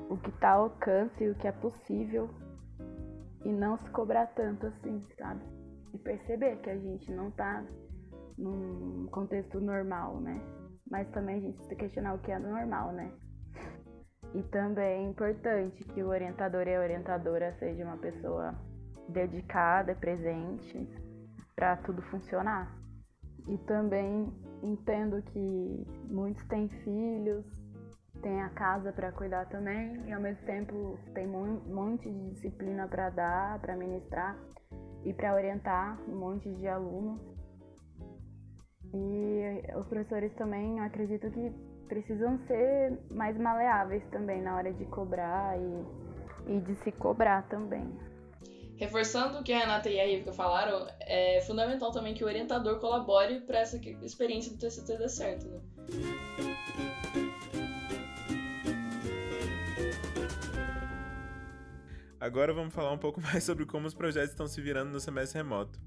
O 0.08 0.16
que 0.16 0.32
tá 0.40 0.52
ao 0.52 0.64
alcance, 0.64 1.28
o 1.28 1.34
que 1.34 1.46
é 1.46 1.52
possível 1.52 2.30
e 3.44 3.52
não 3.52 3.78
se 3.78 3.90
cobrar 3.90 4.26
tanto 4.28 4.66
assim, 4.66 5.00
sabe? 5.16 5.55
E 5.92 5.98
perceber 5.98 6.56
que 6.56 6.70
a 6.70 6.78
gente 6.78 7.10
não 7.12 7.30
tá 7.30 7.64
num 8.36 9.06
contexto 9.10 9.60
normal, 9.60 10.20
né? 10.20 10.40
Mas 10.90 11.08
também 11.10 11.36
a 11.36 11.40
gente 11.40 11.58
tem 11.58 11.68
que 11.68 11.76
questionar 11.76 12.14
o 12.14 12.18
que 12.18 12.30
é 12.30 12.38
normal, 12.38 12.92
né? 12.92 13.10
E 14.34 14.42
também 14.44 15.06
é 15.06 15.08
importante 15.08 15.82
que 15.84 16.02
o 16.02 16.08
orientador 16.08 16.66
e 16.66 16.74
a 16.74 16.80
orientadora 16.80 17.54
seja 17.58 17.84
uma 17.84 17.96
pessoa 17.96 18.54
dedicada, 19.08 19.94
presente, 19.94 20.88
para 21.54 21.76
tudo 21.78 22.02
funcionar. 22.02 22.70
E 23.48 23.56
também 23.58 24.32
entendo 24.62 25.22
que 25.22 25.86
muitos 26.10 26.44
têm 26.48 26.68
filhos, 26.68 27.44
tem 28.20 28.42
a 28.42 28.48
casa 28.50 28.92
para 28.92 29.12
cuidar 29.12 29.46
também 29.46 30.06
e 30.06 30.12
ao 30.12 30.20
mesmo 30.20 30.44
tempo 30.44 30.98
tem 31.14 31.26
um 31.28 31.60
monte 31.72 32.10
de 32.10 32.30
disciplina 32.30 32.88
para 32.88 33.10
dar, 33.10 33.58
para 33.60 33.76
ministrar 33.76 34.36
e 35.06 35.12
para 35.12 35.34
orientar 35.34 35.98
um 36.08 36.16
monte 36.16 36.50
de 36.50 36.66
aluno. 36.66 37.18
E 38.92 39.62
os 39.78 39.86
professores 39.86 40.34
também, 40.34 40.78
eu 40.78 40.84
acredito 40.84 41.30
que 41.30 41.52
precisam 41.86 42.38
ser 42.46 42.98
mais 43.12 43.38
maleáveis 43.38 44.02
também 44.10 44.42
na 44.42 44.56
hora 44.56 44.72
de 44.72 44.84
cobrar 44.86 45.56
e, 45.58 46.56
e 46.56 46.60
de 46.60 46.74
se 46.82 46.90
cobrar 46.90 47.48
também. 47.48 47.88
Reforçando 48.76 49.38
o 49.38 49.42
que 49.44 49.52
a 49.52 49.60
Renata 49.60 49.88
e 49.88 50.00
a 50.00 50.04
Rivka 50.04 50.32
falaram, 50.32 50.86
é 51.00 51.40
fundamental 51.42 51.92
também 51.92 52.12
que 52.12 52.24
o 52.24 52.26
orientador 52.26 52.80
colabore 52.80 53.40
para 53.40 53.60
essa 53.60 53.78
experiência 54.02 54.52
do 54.52 54.58
TCT 54.58 54.98
dar 54.98 55.08
certo. 55.08 55.46
Né? 55.46 55.60
Agora 62.26 62.52
vamos 62.52 62.74
falar 62.74 62.92
um 62.92 62.98
pouco 62.98 63.20
mais 63.22 63.44
sobre 63.44 63.64
como 63.64 63.86
os 63.86 63.94
projetos 63.94 64.30
estão 64.30 64.48
se 64.48 64.60
virando 64.60 64.90
no 64.90 64.98
semestre 64.98 65.38
remoto. 65.38 65.78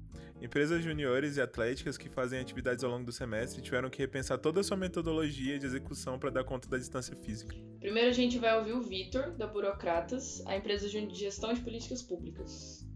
Empresas 0.42 0.82
juniores 0.82 1.36
e 1.36 1.42
atléticas 1.42 1.98
que 1.98 2.08
fazem 2.08 2.40
atividades 2.40 2.82
ao 2.82 2.90
longo 2.90 3.04
do 3.04 3.12
semestre 3.12 3.62
tiveram 3.62 3.90
que 3.90 3.98
repensar 3.98 4.38
toda 4.38 4.62
a 4.62 4.64
sua 4.64 4.78
metodologia 4.78 5.60
de 5.60 5.66
execução 5.66 6.18
para 6.18 6.30
dar 6.30 6.46
conta 6.46 6.70
da 6.70 6.78
distância 6.78 7.14
física. 7.14 7.54
Primeiro 7.82 8.08
a 8.08 8.14
gente 8.14 8.40
vai 8.40 8.58
ouvir 8.58 8.72
o 8.72 8.82
Vitor, 8.82 9.32
da 9.32 9.48
Burocratas, 9.48 10.42
a 10.48 10.56
empresa 10.56 10.88
de 10.88 11.14
gestão 11.14 11.54
de 11.54 11.60
políticas 11.60 12.02
públicas. 12.02 12.89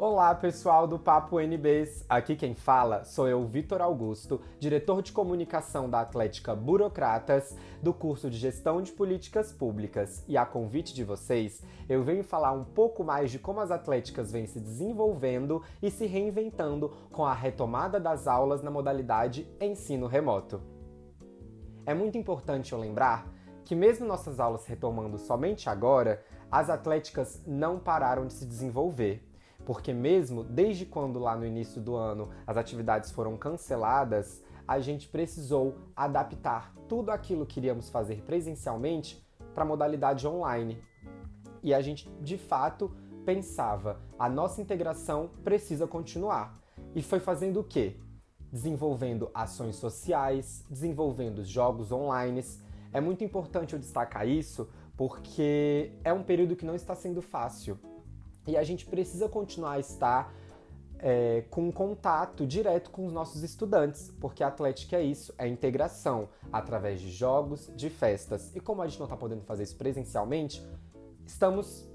Olá, 0.00 0.32
pessoal 0.32 0.86
do 0.86 0.96
Papo 0.96 1.40
NBs. 1.40 2.04
Aqui 2.08 2.36
quem 2.36 2.54
fala 2.54 3.04
sou 3.04 3.26
eu, 3.26 3.44
Vitor 3.44 3.82
Augusto, 3.82 4.40
diretor 4.60 5.02
de 5.02 5.10
comunicação 5.10 5.90
da 5.90 6.00
Atlética 6.00 6.54
Burocratas, 6.54 7.56
do 7.82 7.92
curso 7.92 8.30
de 8.30 8.38
Gestão 8.38 8.80
de 8.80 8.92
Políticas 8.92 9.52
Públicas. 9.52 10.22
E 10.28 10.36
a 10.36 10.46
convite 10.46 10.94
de 10.94 11.02
vocês, 11.02 11.64
eu 11.88 12.04
venho 12.04 12.22
falar 12.22 12.52
um 12.52 12.62
pouco 12.62 13.02
mais 13.02 13.32
de 13.32 13.40
como 13.40 13.58
as 13.58 13.72
atléticas 13.72 14.30
vêm 14.30 14.46
se 14.46 14.60
desenvolvendo 14.60 15.64
e 15.82 15.90
se 15.90 16.06
reinventando 16.06 16.90
com 17.10 17.24
a 17.24 17.34
retomada 17.34 17.98
das 17.98 18.28
aulas 18.28 18.62
na 18.62 18.70
modalidade 18.70 19.52
ensino 19.60 20.06
remoto. 20.06 20.62
É 21.84 21.92
muito 21.92 22.16
importante 22.16 22.72
eu 22.72 22.78
lembrar 22.78 23.26
que, 23.64 23.74
mesmo 23.74 24.06
nossas 24.06 24.38
aulas 24.38 24.64
retomando 24.64 25.18
somente 25.18 25.68
agora, 25.68 26.22
as 26.52 26.70
atléticas 26.70 27.42
não 27.44 27.80
pararam 27.80 28.28
de 28.28 28.34
se 28.34 28.46
desenvolver 28.46 29.27
porque 29.68 29.92
mesmo 29.92 30.42
desde 30.42 30.86
quando 30.86 31.18
lá 31.18 31.36
no 31.36 31.44
início 31.44 31.78
do 31.78 31.94
ano 31.94 32.30
as 32.46 32.56
atividades 32.56 33.10
foram 33.10 33.36
canceladas, 33.36 34.42
a 34.66 34.80
gente 34.80 35.06
precisou 35.06 35.76
adaptar 35.94 36.74
tudo 36.88 37.10
aquilo 37.10 37.44
que 37.44 37.60
iríamos 37.60 37.90
fazer 37.90 38.22
presencialmente 38.22 39.22
para 39.52 39.64
a 39.64 39.66
modalidade 39.66 40.26
online. 40.26 40.82
E 41.62 41.74
a 41.74 41.82
gente, 41.82 42.08
de 42.22 42.38
fato, 42.38 42.96
pensava, 43.26 44.00
a 44.18 44.26
nossa 44.26 44.62
integração 44.62 45.28
precisa 45.44 45.86
continuar. 45.86 46.54
E 46.94 47.02
foi 47.02 47.20
fazendo 47.20 47.60
o 47.60 47.64
quê? 47.64 48.00
Desenvolvendo 48.50 49.30
ações 49.34 49.76
sociais, 49.76 50.64
desenvolvendo 50.70 51.44
jogos 51.44 51.92
online. 51.92 52.42
É 52.90 53.02
muito 53.02 53.22
importante 53.22 53.74
eu 53.74 53.78
destacar 53.78 54.26
isso 54.26 54.66
porque 54.96 55.92
é 56.02 56.10
um 56.10 56.22
período 56.22 56.56
que 56.56 56.64
não 56.64 56.74
está 56.74 56.94
sendo 56.94 57.20
fácil. 57.20 57.78
E 58.48 58.56
a 58.56 58.64
gente 58.64 58.86
precisa 58.86 59.28
continuar 59.28 59.72
a 59.72 59.78
estar 59.78 60.34
é, 61.00 61.44
com 61.50 61.70
contato 61.70 62.46
direto 62.46 62.90
com 62.90 63.06
os 63.06 63.12
nossos 63.12 63.42
estudantes, 63.42 64.10
porque 64.18 64.42
a 64.42 64.48
Atlética 64.48 64.96
é 64.96 65.02
isso, 65.02 65.34
é 65.36 65.46
integração 65.46 66.30
através 66.50 66.98
de 66.98 67.10
jogos, 67.10 67.70
de 67.76 67.90
festas. 67.90 68.56
E 68.56 68.60
como 68.60 68.80
a 68.80 68.88
gente 68.88 68.98
não 68.98 69.04
está 69.04 69.18
podendo 69.18 69.42
fazer 69.42 69.64
isso 69.64 69.76
presencialmente, 69.76 70.66
estamos 71.26 71.86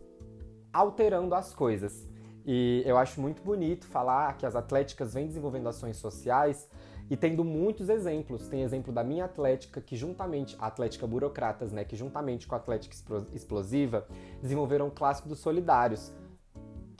alterando 0.71 1.33
as 1.33 1.55
coisas. 1.55 2.07
E 2.45 2.83
eu 2.85 2.97
acho 2.97 3.19
muito 3.19 3.41
bonito 3.41 3.87
falar 3.87 4.37
que 4.37 4.45
as 4.45 4.55
atléticas 4.55 5.13
vêm 5.13 5.25
desenvolvendo 5.25 5.67
ações 5.67 5.97
sociais 5.97 6.69
e 7.09 7.17
tendo 7.17 7.43
muitos 7.43 7.89
exemplos. 7.89 8.47
Tem 8.47 8.61
exemplo 8.61 8.93
da 8.93 9.03
minha 9.03 9.25
atlética, 9.25 9.81
que 9.81 9.95
juntamente, 9.95 10.55
a 10.59 10.67
Atlética 10.67 11.07
Burocratas, 11.07 11.71
né, 11.71 11.83
que 11.83 11.95
juntamente 11.95 12.47
com 12.47 12.55
a 12.55 12.57
Atlética 12.57 12.95
Explosiva, 13.33 14.05
desenvolveram 14.41 14.87
o 14.87 14.91
Clássico 14.91 15.27
dos 15.27 15.39
Solidários, 15.39 16.13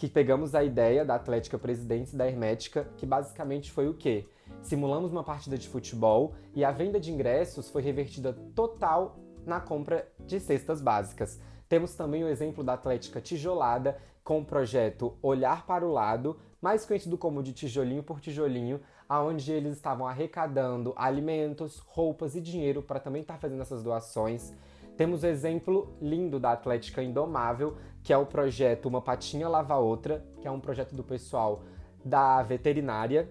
que 0.04 0.10
pegamos 0.10 0.54
a 0.54 0.62
ideia 0.62 1.06
da 1.06 1.16
Atlética 1.16 1.58
Presidente 1.58 2.14
da 2.14 2.28
Hermética, 2.28 2.90
que 2.98 3.06
basicamente 3.06 3.72
foi 3.72 3.88
o 3.88 3.94
quê? 3.94 4.28
Simulamos 4.62 5.14
uma 5.14 5.24
partida 5.24 5.58
de 5.58 5.70
futebol 5.70 6.36
e 6.54 6.66
a 6.66 6.72
venda 6.72 7.00
de 7.00 7.10
ingressos 7.10 7.70
foi 7.70 7.82
revertida 7.82 8.34
total 8.54 9.18
na 9.46 9.62
compra 9.62 10.06
de 10.20 10.42
cestas 10.42 10.82
básicas. 10.82 11.40
Temos 11.70 11.96
também 11.96 12.22
o 12.22 12.28
exemplo 12.28 12.66
da 12.66 12.74
Atlética 12.74 13.22
Tijolada, 13.22 13.98
com 14.26 14.42
o 14.42 14.46
projeto 14.46 15.18
Olhar 15.22 15.66
para 15.66 15.88
o 15.88 15.94
Lado, 15.94 16.38
mais 16.62 16.86
conhecido 16.86 17.18
como 17.18 17.42
de 17.42 17.54
tijolinho 17.54 18.04
por 18.04 18.20
tijolinho, 18.20 18.82
aonde 19.08 19.54
eles 19.54 19.78
estavam 19.78 20.06
arrecadando 20.06 20.94
alimentos, 20.98 21.80
roupas 21.80 22.36
e 22.36 22.42
dinheiro 22.42 22.82
para 22.82 23.00
também 23.00 23.22
estar 23.22 23.36
tá 23.36 23.40
fazendo 23.40 23.62
essas 23.62 23.82
doações. 23.82 24.54
Temos 24.98 25.24
o 25.24 25.28
exemplo 25.28 25.96
lindo 26.02 26.40
da 26.40 26.52
Atlética 26.52 27.02
Indomável, 27.02 27.76
que 28.04 28.14
é 28.14 28.18
o 28.18 28.26
projeto 28.26 28.86
Uma 28.86 29.02
Patinha 29.02 29.50
Lava 29.50 29.76
Outra, 29.78 30.24
que 30.40 30.48
é 30.48 30.52
um 30.52 30.60
projeto 30.60 30.96
do 30.96 31.04
pessoal 31.04 31.64
da 32.06 32.44
veterinária. 32.44 33.30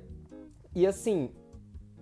E 0.75 0.87
assim, 0.87 1.31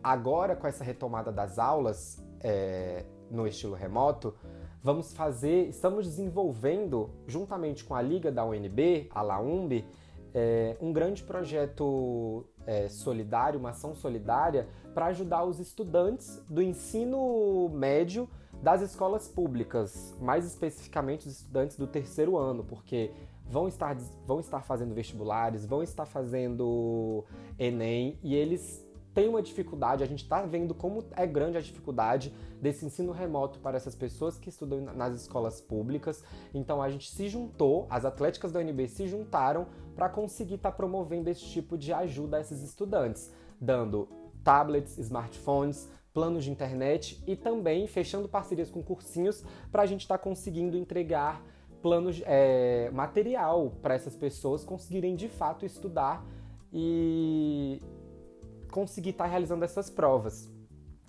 agora 0.02 0.56
com 0.56 0.66
essa 0.66 0.82
retomada 0.82 1.30
das 1.30 1.58
aulas 1.58 2.24
é, 2.40 3.04
no 3.30 3.46
estilo 3.46 3.74
remoto, 3.74 4.34
vamos 4.82 5.12
fazer, 5.12 5.68
estamos 5.68 6.06
desenvolvendo, 6.06 7.10
juntamente 7.26 7.84
com 7.84 7.94
a 7.94 8.00
Liga 8.00 8.32
da 8.32 8.44
UNB, 8.44 9.08
a 9.10 9.20
LAUMB, 9.20 9.84
é, 10.32 10.76
um 10.80 10.92
grande 10.92 11.22
projeto 11.22 12.46
é, 12.64 12.88
solidário, 12.88 13.58
uma 13.58 13.70
ação 13.70 13.94
solidária, 13.94 14.68
para 14.94 15.06
ajudar 15.06 15.44
os 15.44 15.58
estudantes 15.58 16.42
do 16.48 16.62
ensino 16.62 17.68
médio 17.68 18.28
das 18.62 18.82
escolas 18.82 19.26
públicas, 19.28 20.16
mais 20.20 20.44
especificamente 20.44 21.26
os 21.26 21.40
estudantes 21.40 21.76
do 21.76 21.86
terceiro 21.86 22.36
ano, 22.36 22.62
porque 22.62 23.10
vão 23.46 23.66
estar, 23.66 23.96
vão 24.26 24.38
estar 24.38 24.62
fazendo 24.62 24.94
vestibulares, 24.94 25.66
vão 25.66 25.82
estar 25.82 26.06
fazendo 26.06 27.24
Enem 27.58 28.18
e 28.22 28.34
eles 28.34 28.86
têm 29.12 29.28
uma 29.28 29.42
dificuldade, 29.42 30.04
a 30.04 30.06
gente 30.06 30.22
está 30.22 30.42
vendo 30.42 30.74
como 30.74 31.04
é 31.16 31.26
grande 31.26 31.58
a 31.58 31.60
dificuldade 31.60 32.32
desse 32.60 32.84
ensino 32.86 33.12
remoto 33.12 33.58
para 33.58 33.76
essas 33.76 33.94
pessoas 33.94 34.38
que 34.38 34.48
estudam 34.48 34.80
nas 34.80 35.20
escolas 35.20 35.60
públicas. 35.60 36.22
Então 36.54 36.80
a 36.80 36.88
gente 36.88 37.10
se 37.10 37.28
juntou, 37.28 37.86
as 37.90 38.04
atléticas 38.04 38.52
da 38.52 38.60
UNB 38.60 38.86
se 38.86 39.08
juntaram 39.08 39.66
para 39.96 40.08
conseguir 40.08 40.54
estar 40.54 40.70
tá 40.70 40.76
promovendo 40.76 41.28
esse 41.28 41.44
tipo 41.44 41.76
de 41.76 41.92
ajuda 41.92 42.36
a 42.36 42.40
esses 42.40 42.62
estudantes, 42.62 43.32
dando 43.60 44.08
tablets, 44.44 44.96
smartphones, 44.98 45.88
planos 46.12 46.44
de 46.44 46.50
internet 46.50 47.22
e 47.26 47.36
também 47.36 47.86
fechando 47.86 48.28
parcerias 48.28 48.70
com 48.70 48.82
cursinhos 48.82 49.44
para 49.70 49.82
a 49.82 49.86
gente 49.86 50.02
estar 50.02 50.18
tá 50.18 50.24
conseguindo 50.24 50.76
entregar 50.76 51.42
planos, 51.80 52.20
é, 52.26 52.90
material 52.92 53.72
para 53.82 53.94
essas 53.94 54.16
pessoas 54.16 54.64
conseguirem 54.64 55.14
de 55.14 55.28
fato 55.28 55.64
estudar 55.64 56.24
e 56.72 57.80
conseguir 58.70 59.10
estar 59.10 59.24
tá 59.24 59.30
realizando 59.30 59.64
essas 59.64 59.90
provas. 59.90 60.48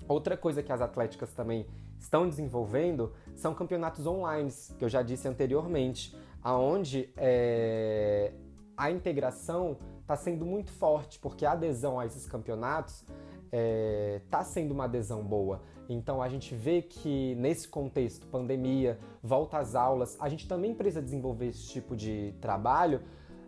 Outra 0.07 0.35
coisa 0.35 0.63
que 0.63 0.71
as 0.71 0.81
atléticas 0.81 1.33
também 1.33 1.65
estão 1.99 2.27
desenvolvendo 2.27 3.13
são 3.35 3.53
campeonatos 3.53 4.05
online, 4.05 4.51
que 4.77 4.83
eu 4.83 4.89
já 4.89 5.01
disse 5.01 5.27
anteriormente, 5.27 6.15
aonde 6.41 7.09
é, 7.15 8.33
a 8.75 8.89
integração 8.89 9.77
está 10.01 10.15
sendo 10.15 10.45
muito 10.45 10.71
forte, 10.71 11.19
porque 11.19 11.45
a 11.45 11.51
adesão 11.51 11.99
a 11.99 12.05
esses 12.05 12.25
campeonatos 12.25 13.05
está 13.51 13.57
é, 13.57 14.21
tá 14.29 14.43
sendo 14.43 14.71
uma 14.73 14.85
adesão 14.85 15.23
boa. 15.23 15.61
Então 15.89 16.21
a 16.21 16.29
gente 16.29 16.55
vê 16.55 16.81
que 16.81 17.35
nesse 17.35 17.67
contexto, 17.67 18.25
pandemia, 18.27 18.97
volta 19.21 19.57
às 19.57 19.75
aulas, 19.75 20.17
a 20.19 20.29
gente 20.29 20.47
também 20.47 20.73
precisa 20.73 21.01
desenvolver 21.01 21.47
esse 21.47 21.67
tipo 21.67 21.95
de 21.95 22.33
trabalho. 22.39 23.01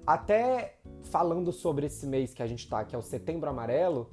Até 0.05 0.75
falando 1.03 1.53
sobre 1.53 1.85
esse 1.85 2.05
mês 2.05 2.33
que 2.33 2.43
a 2.43 2.47
gente 2.47 2.59
está, 2.59 2.83
que 2.83 2.93
é 2.93 2.99
o 2.99 3.01
Setembro 3.01 3.49
Amarelo, 3.49 4.09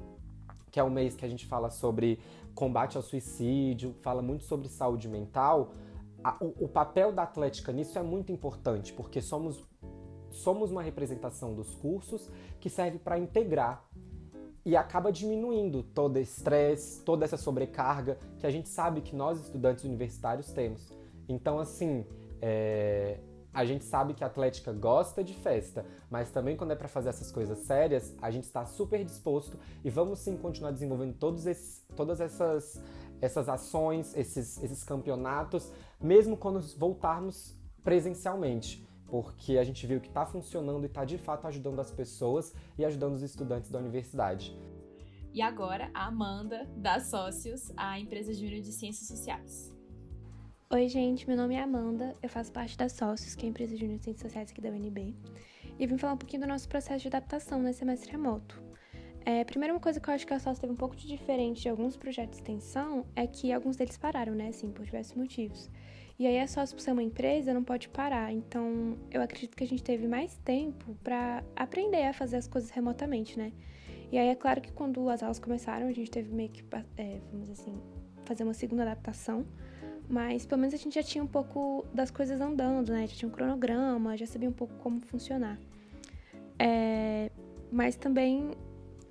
que 0.71 0.79
é 0.79 0.83
o 0.83 0.91
mês 0.91 1.17
que 1.17 1.25
a 1.25 1.29
gente 1.29 1.47
fala 1.47 1.69
sobre 1.69 2.21
combate 2.55 2.97
ao 2.97 3.03
suicídio, 3.03 3.95
fala 4.01 4.23
muito 4.23 4.45
sobre 4.45 4.69
saúde 4.69 5.09
mental. 5.09 5.73
O, 6.41 6.67
o 6.67 6.69
papel 6.69 7.11
da 7.11 7.25
Atlética 7.25 7.73
nisso 7.73 7.99
é 7.99 8.03
muito 8.03 8.31
importante, 8.31 8.93
porque 8.93 9.21
somos, 9.21 9.65
somos 10.31 10.71
uma 10.71 10.83
representação 10.83 11.53
dos 11.55 11.75
cursos 11.75 12.31
que 12.61 12.71
serve 12.71 12.99
para 12.99 13.19
integrar 13.19 13.85
e 14.65 14.77
acaba 14.77 15.11
diminuindo 15.11 15.83
todo 15.83 16.17
esse 16.19 16.39
estresse, 16.39 17.03
toda 17.03 17.25
essa 17.25 17.37
sobrecarga 17.37 18.19
que 18.39 18.47
a 18.47 18.51
gente 18.51 18.69
sabe 18.69 19.01
que 19.01 19.17
nós, 19.17 19.41
estudantes 19.41 19.85
universitários, 19.85 20.53
temos. 20.53 20.93
Então, 21.29 21.59
assim, 21.59 22.05
é... 22.43 23.19
a 23.55 23.65
gente 23.65 23.85
sabe 23.85 24.15
que 24.15 24.23
a 24.23 24.27
Atlética 24.27 24.73
gosta 24.73 25.25
de 25.25 25.35
festa, 25.35 25.87
mas 26.11 26.31
também 26.31 26.57
quando 26.57 26.73
é 26.73 26.77
para 26.77 26.89
fazer 26.89 27.09
essas 27.09 27.33
coisas 27.33 27.59
sérias, 27.61 28.15
a 28.21 28.31
gente 28.31 28.45
está 28.45 28.67
super 28.67 29.03
disposto 29.05 29.59
e 29.83 29.91
vamos 29.91 30.19
sim 30.19 30.37
continuar 30.37 30.73
desenvolvendo 30.73 31.15
todos 31.15 31.47
esses, 31.47 31.85
todas 31.97 32.21
essas, 32.21 32.83
essas 33.21 33.49
ações, 33.49 34.15
esses, 34.17 34.63
esses 34.63 34.85
campeonatos, 34.85 35.73
mesmo 36.01 36.37
quando 36.37 36.61
voltarmos 36.77 37.57
presencialmente 37.83 38.87
porque 39.11 39.59
a 39.59 39.65
gente 39.65 39.87
viu 39.87 40.01
que 40.01 40.09
está 40.09 40.25
funcionando 40.25 40.85
e 40.85 40.87
está 40.87 41.05
de 41.05 41.19
fato 41.19 41.47
ajudando 41.47 41.81
as 41.81 41.91
pessoas 41.91 42.55
e 42.79 42.85
ajudando 42.85 43.15
os 43.15 43.23
estudantes 43.23 43.71
da 43.71 43.79
universidade. 43.79 44.57
E 45.35 45.43
agora, 45.43 45.91
a 45.93 46.07
Amanda, 46.07 46.69
da 46.77 47.01
Sócios, 47.01 47.73
a 47.77 47.99
empresa 47.99 48.33
júnior 48.33 48.61
de 48.61 48.73
Ciências 48.73 49.07
Sociais. 49.07 49.73
Oi, 50.73 50.89
gente, 50.89 51.27
meu 51.27 51.37
nome 51.37 51.57
é 51.57 51.63
Amanda, 51.63 52.17
eu 52.23 52.29
faço 52.29 52.53
parte 52.53 52.79
da 52.79 52.89
Sócios, 52.89 53.35
que 53.35 53.45
é 53.45 53.49
a 53.49 53.51
empresa 53.51 53.77
júnior 53.77 53.99
de 53.99 54.05
Ciências 54.05 54.23
Sociais 54.23 54.51
aqui 54.51 54.61
da 54.61 54.71
UNB, 54.71 55.17
e 55.79 55.87
vim 55.87 55.99
falar 55.99 56.13
um 56.13 56.17
pouquinho 56.17 56.43
do 56.43 56.49
nosso 56.49 56.69
processo 56.69 57.03
de 57.03 57.09
adaptação 57.09 57.61
nesse 57.61 57.81
semestre 57.81 58.13
remoto. 58.13 58.63
É, 59.25 59.45
primeiro, 59.45 59.75
uma 59.75 59.81
coisa 59.81 60.01
que 60.01 60.09
eu 60.09 60.15
acho 60.15 60.27
que 60.27 60.33
a 60.33 60.39
Sócios 60.39 60.59
teve 60.61 60.73
um 60.73 60.77
pouco 60.77 60.97
de 60.97 61.07
diferente 61.07 61.63
de 61.63 61.69
alguns 61.69 61.97
projetos 61.97 62.37
de 62.37 62.43
extensão 62.43 63.05
é 63.15 63.27
que 63.27 63.53
alguns 63.53 63.77
deles 63.77 63.99
pararam, 63.99 64.35
né, 64.35 64.49
assim, 64.49 64.71
por 64.71 64.85
diversos 64.85 65.15
motivos. 65.15 65.69
E 66.21 66.27
aí 66.27 66.37
é 66.37 66.47
sócio 66.47 66.77
por 66.77 66.83
ser 66.83 66.93
uma 66.93 67.03
empresa, 67.03 67.55
não 67.55 67.65
pode 67.65 67.89
parar. 67.89 68.31
Então, 68.31 68.99
eu 69.11 69.23
acredito 69.23 69.57
que 69.57 69.65
a 69.65 69.67
gente 69.67 69.83
teve 69.83 70.07
mais 70.07 70.37
tempo 70.45 70.95
para 71.03 71.43
aprender 71.57 72.03
a 72.03 72.13
fazer 72.13 72.37
as 72.37 72.47
coisas 72.47 72.69
remotamente, 72.69 73.39
né? 73.39 73.55
E 74.13 74.19
aí 74.19 74.29
é 74.29 74.35
claro 74.35 74.61
que 74.61 74.71
quando 74.71 75.09
as 75.09 75.23
aulas 75.23 75.39
começaram, 75.39 75.89
a 75.89 75.93
gente 75.93 76.11
teve 76.11 76.31
meio 76.31 76.51
que, 76.51 76.63
é, 76.99 77.21
vamos 77.33 77.49
assim, 77.49 77.73
fazer 78.27 78.45
uma 78.45 78.53
segunda 78.53 78.83
adaptação. 78.83 79.47
Mas 80.11 80.45
pelo 80.45 80.61
menos 80.61 80.75
a 80.75 80.77
gente 80.77 80.95
já 80.95 81.03
tinha 81.03 81.25
um 81.25 81.27
pouco 81.27 81.87
das 81.95 82.11
coisas 82.11 82.39
andando, 82.39 82.93
né? 82.93 83.07
Já 83.07 83.17
tinha 83.17 83.29
um 83.31 83.33
cronograma, 83.33 84.15
já 84.15 84.27
sabia 84.27 84.51
um 84.51 84.53
pouco 84.53 84.75
como 84.75 85.01
funcionar. 85.01 85.59
É, 86.59 87.31
mas 87.73 87.97
também 87.97 88.51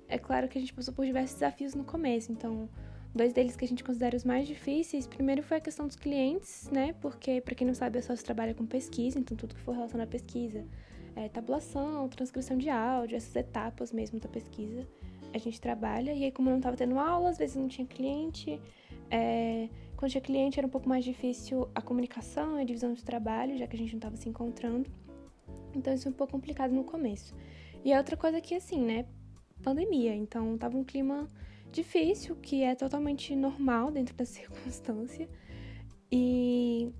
é 0.06 0.16
claro 0.16 0.46
que 0.46 0.56
a 0.56 0.60
gente 0.60 0.72
passou 0.72 0.94
por 0.94 1.04
diversos 1.04 1.34
desafios 1.40 1.74
no 1.74 1.82
começo, 1.82 2.30
então 2.30 2.68
Dois 3.12 3.32
deles 3.32 3.56
que 3.56 3.64
a 3.64 3.68
gente 3.68 3.82
considera 3.82 4.16
os 4.16 4.24
mais 4.24 4.46
difíceis, 4.46 5.06
primeiro 5.06 5.42
foi 5.42 5.56
a 5.56 5.60
questão 5.60 5.86
dos 5.86 5.96
clientes, 5.96 6.70
né? 6.70 6.94
Porque, 7.00 7.40
para 7.40 7.56
quem 7.56 7.66
não 7.66 7.74
sabe, 7.74 7.98
a 7.98 8.02
só 8.02 8.14
trabalha 8.14 8.54
com 8.54 8.64
pesquisa, 8.64 9.18
então 9.18 9.36
tudo 9.36 9.54
que 9.54 9.60
for 9.60 9.74
relacionado 9.74 10.06
à 10.06 10.10
pesquisa, 10.10 10.64
é, 11.16 11.28
tabulação, 11.28 12.08
transcrição 12.08 12.56
de 12.56 12.70
áudio, 12.70 13.16
essas 13.16 13.34
etapas 13.34 13.92
mesmo 13.92 14.20
da 14.20 14.28
pesquisa, 14.28 14.86
a 15.34 15.38
gente 15.38 15.60
trabalha. 15.60 16.12
E 16.12 16.24
aí, 16.24 16.30
como 16.30 16.50
não 16.50 16.58
estava 16.58 16.76
tendo 16.76 16.98
aula, 16.98 17.30
às 17.30 17.38
vezes 17.38 17.56
não 17.56 17.66
tinha 17.66 17.86
cliente. 17.86 18.60
É, 19.10 19.68
quando 19.96 20.12
tinha 20.12 20.20
cliente, 20.20 20.60
era 20.60 20.66
um 20.66 20.70
pouco 20.70 20.88
mais 20.88 21.04
difícil 21.04 21.68
a 21.74 21.82
comunicação 21.82 22.58
e 22.58 22.62
a 22.62 22.64
divisão 22.64 22.92
de 22.94 23.04
trabalho, 23.04 23.58
já 23.58 23.66
que 23.66 23.74
a 23.74 23.78
gente 23.78 23.90
não 23.92 23.98
estava 23.98 24.16
se 24.16 24.28
encontrando. 24.28 24.88
Então, 25.74 25.92
isso 25.92 26.06
é 26.06 26.10
um 26.10 26.14
pouco 26.14 26.32
complicado 26.32 26.72
no 26.72 26.84
começo. 26.84 27.34
E 27.84 27.92
a 27.92 27.98
outra 27.98 28.16
coisa 28.16 28.40
que, 28.40 28.54
assim, 28.54 28.80
né? 28.80 29.04
Pandemia. 29.62 30.14
Então, 30.14 30.56
tava 30.56 30.76
um 30.76 30.84
clima 30.84 31.28
difícil, 31.70 32.36
que 32.36 32.62
é 32.62 32.74
totalmente 32.74 33.34
normal 33.34 33.90
dentro 33.90 34.14
da 34.14 34.24
circunstância. 34.26 35.28
E, 36.10 36.92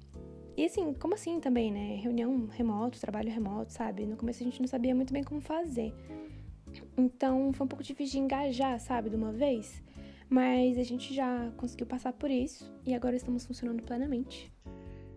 e 0.56 0.64
assim, 0.64 0.92
como 0.94 1.14
assim 1.14 1.40
também, 1.40 1.72
né? 1.72 1.96
Reunião 1.96 2.46
remoto, 2.46 3.00
trabalho 3.00 3.30
remoto, 3.30 3.72
sabe? 3.72 4.06
No 4.06 4.16
começo 4.16 4.42
a 4.42 4.44
gente 4.44 4.60
não 4.60 4.68
sabia 4.68 4.94
muito 4.94 5.12
bem 5.12 5.24
como 5.24 5.40
fazer. 5.40 5.92
Então 6.96 7.52
foi 7.52 7.64
um 7.64 7.68
pouco 7.68 7.82
difícil 7.82 8.12
de 8.12 8.18
engajar, 8.20 8.78
sabe, 8.78 9.10
de 9.10 9.16
uma 9.16 9.32
vez. 9.32 9.82
Mas 10.28 10.78
a 10.78 10.84
gente 10.84 11.12
já 11.12 11.50
conseguiu 11.56 11.86
passar 11.86 12.12
por 12.12 12.30
isso 12.30 12.72
e 12.86 12.94
agora 12.94 13.16
estamos 13.16 13.44
funcionando 13.44 13.82
plenamente. 13.82 14.52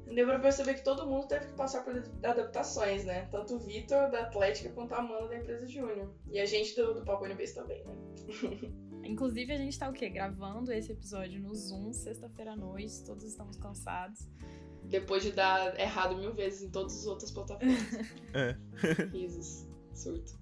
Deu 0.08 0.28
pra 0.28 0.40
perceber 0.40 0.76
que 0.76 0.84
todo 0.84 1.08
mundo 1.08 1.28
teve 1.28 1.48
que 1.48 1.54
passar 1.54 1.84
por 1.84 1.96
adaptações, 2.24 3.04
né? 3.06 3.28
Tanto 3.32 3.56
o 3.56 3.60
Vitor 3.60 4.12
da 4.12 4.22
Atlética 4.22 4.70
quanto 4.70 4.94
a 4.94 5.00
Amanda 5.00 5.28
da 5.28 5.38
empresa 5.38 5.68
Júnior. 5.68 6.14
E 6.32 6.40
a 6.40 6.46
gente 6.46 6.76
do, 6.76 6.96
do 6.96 7.04
Papo 7.04 7.26
NBs 7.26 7.54
também, 7.54 7.84
né? 7.84 7.96
Inclusive, 9.04 9.52
a 9.52 9.58
gente 9.58 9.78
tá 9.78 9.90
o 9.90 9.94
quê? 9.94 10.10
Gravando 10.10 10.72
esse 10.72 10.92
episódio 10.92 11.40
no 11.40 11.54
Zoom, 11.54 11.92
sexta-feira 11.94 12.54
à 12.54 12.56
noite, 12.56 13.04
todos 13.06 13.24
estamos 13.24 13.58
cansados. 13.58 14.28
Depois 14.86 15.24
de 15.24 15.32
dar 15.32 15.80
errado 15.80 16.18
mil 16.18 16.34
vezes 16.34 16.64
em 16.64 16.70
todas 16.70 17.00
as 17.00 17.06
outras 17.06 17.32
plataformas. 17.32 17.78
é. 18.34 18.58
Risos. 19.12 19.68
Surto. 19.94 20.38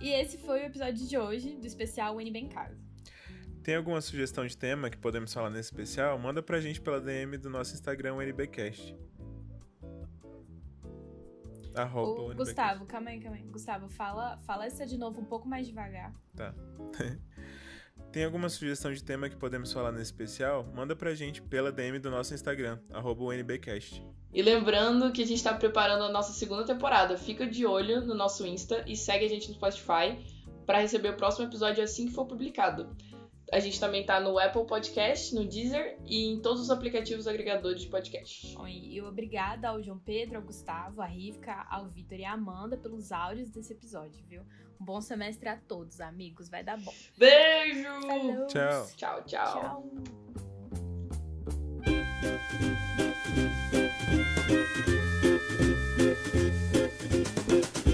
E 0.00 0.08
esse 0.10 0.38
foi 0.38 0.62
o 0.62 0.64
episódio 0.64 1.06
de 1.06 1.16
hoje 1.16 1.56
do 1.56 1.66
especial 1.66 2.20
NB 2.20 2.38
em 2.38 2.48
Casa. 2.48 2.76
Tem 3.62 3.76
alguma 3.76 4.00
sugestão 4.00 4.44
de 4.44 4.56
tema 4.56 4.90
que 4.90 4.98
podemos 4.98 5.32
falar 5.32 5.48
nesse 5.48 5.70
especial? 5.70 6.18
Manda 6.18 6.42
pra 6.42 6.60
gente 6.60 6.80
pela 6.80 7.00
DM 7.00 7.38
do 7.38 7.48
nosso 7.48 7.74
Instagram, 7.74 8.16
NBcast. 8.16 8.96
Arroba 11.74 12.22
o 12.22 12.34
Gustavo, 12.34 12.86
calma 12.86 13.10
aí, 13.10 13.20
calma 13.20 13.36
aí. 13.36 13.42
Gustavo, 13.44 13.88
fala, 13.88 14.36
fala 14.38 14.66
essa 14.66 14.86
de 14.86 14.98
novo 14.98 15.20
um 15.20 15.24
pouco 15.24 15.48
mais 15.48 15.66
devagar. 15.66 16.12
Tá. 16.34 16.54
Tem 18.12 18.24
alguma 18.24 18.48
sugestão 18.50 18.92
de 18.92 19.02
tema 19.02 19.28
que 19.28 19.36
podemos 19.36 19.72
falar 19.72 19.90
nesse 19.90 20.04
especial? 20.04 20.66
Manda 20.74 20.94
pra 20.94 21.14
gente 21.14 21.40
pela 21.40 21.72
DM 21.72 21.98
do 21.98 22.10
nosso 22.10 22.34
Instagram, 22.34 22.78
arroba 22.90 23.34
NBcast. 23.34 24.04
E 24.32 24.42
lembrando 24.42 25.10
que 25.12 25.22
a 25.22 25.26
gente 25.26 25.42
tá 25.42 25.54
preparando 25.54 26.04
a 26.04 26.10
nossa 26.10 26.32
segunda 26.32 26.64
temporada. 26.64 27.16
Fica 27.16 27.46
de 27.46 27.64
olho 27.64 28.02
no 28.02 28.14
nosso 28.14 28.46
Insta 28.46 28.84
e 28.86 28.96
segue 28.96 29.24
a 29.24 29.28
gente 29.28 29.48
no 29.48 29.54
Spotify 29.54 30.18
para 30.66 30.78
receber 30.78 31.10
o 31.10 31.16
próximo 31.16 31.46
episódio 31.46 31.82
assim 31.82 32.06
que 32.06 32.12
for 32.12 32.26
publicado. 32.26 32.94
A 33.52 33.60
gente 33.60 33.78
também 33.78 34.04
tá 34.04 34.18
no 34.18 34.38
Apple 34.38 34.64
Podcast, 34.64 35.34
no 35.34 35.44
Deezer 35.46 35.98
e 36.06 36.24
em 36.32 36.40
todos 36.40 36.62
os 36.62 36.70
aplicativos 36.70 37.28
agregadores 37.28 37.82
de 37.82 37.88
podcast. 37.88 38.54
Bom, 38.54 38.66
E 38.66 39.00
obrigada 39.02 39.68
ao 39.68 39.82
João 39.82 39.98
Pedro, 39.98 40.36
ao 40.38 40.42
Gustavo, 40.42 41.02
à 41.02 41.06
Rivka, 41.06 41.66
ao 41.68 41.86
Vitor 41.86 42.18
e 42.18 42.24
à 42.24 42.32
Amanda 42.32 42.78
pelos 42.78 43.12
áudios 43.12 43.50
desse 43.50 43.74
episódio, 43.74 44.24
viu? 44.26 44.42
Um 44.80 44.84
bom 44.86 45.02
semestre 45.02 45.50
a 45.50 45.56
todos, 45.56 46.00
amigos. 46.00 46.48
Vai 46.48 46.64
dar 46.64 46.78
bom. 46.78 46.94
Beijo! 47.18 47.82
Falou. 48.06 48.46
Tchau. 48.46 48.86
Tchau, 48.96 49.22
tchau. 49.26 49.60
Tchau. 49.60 49.92
Thank 57.52 57.86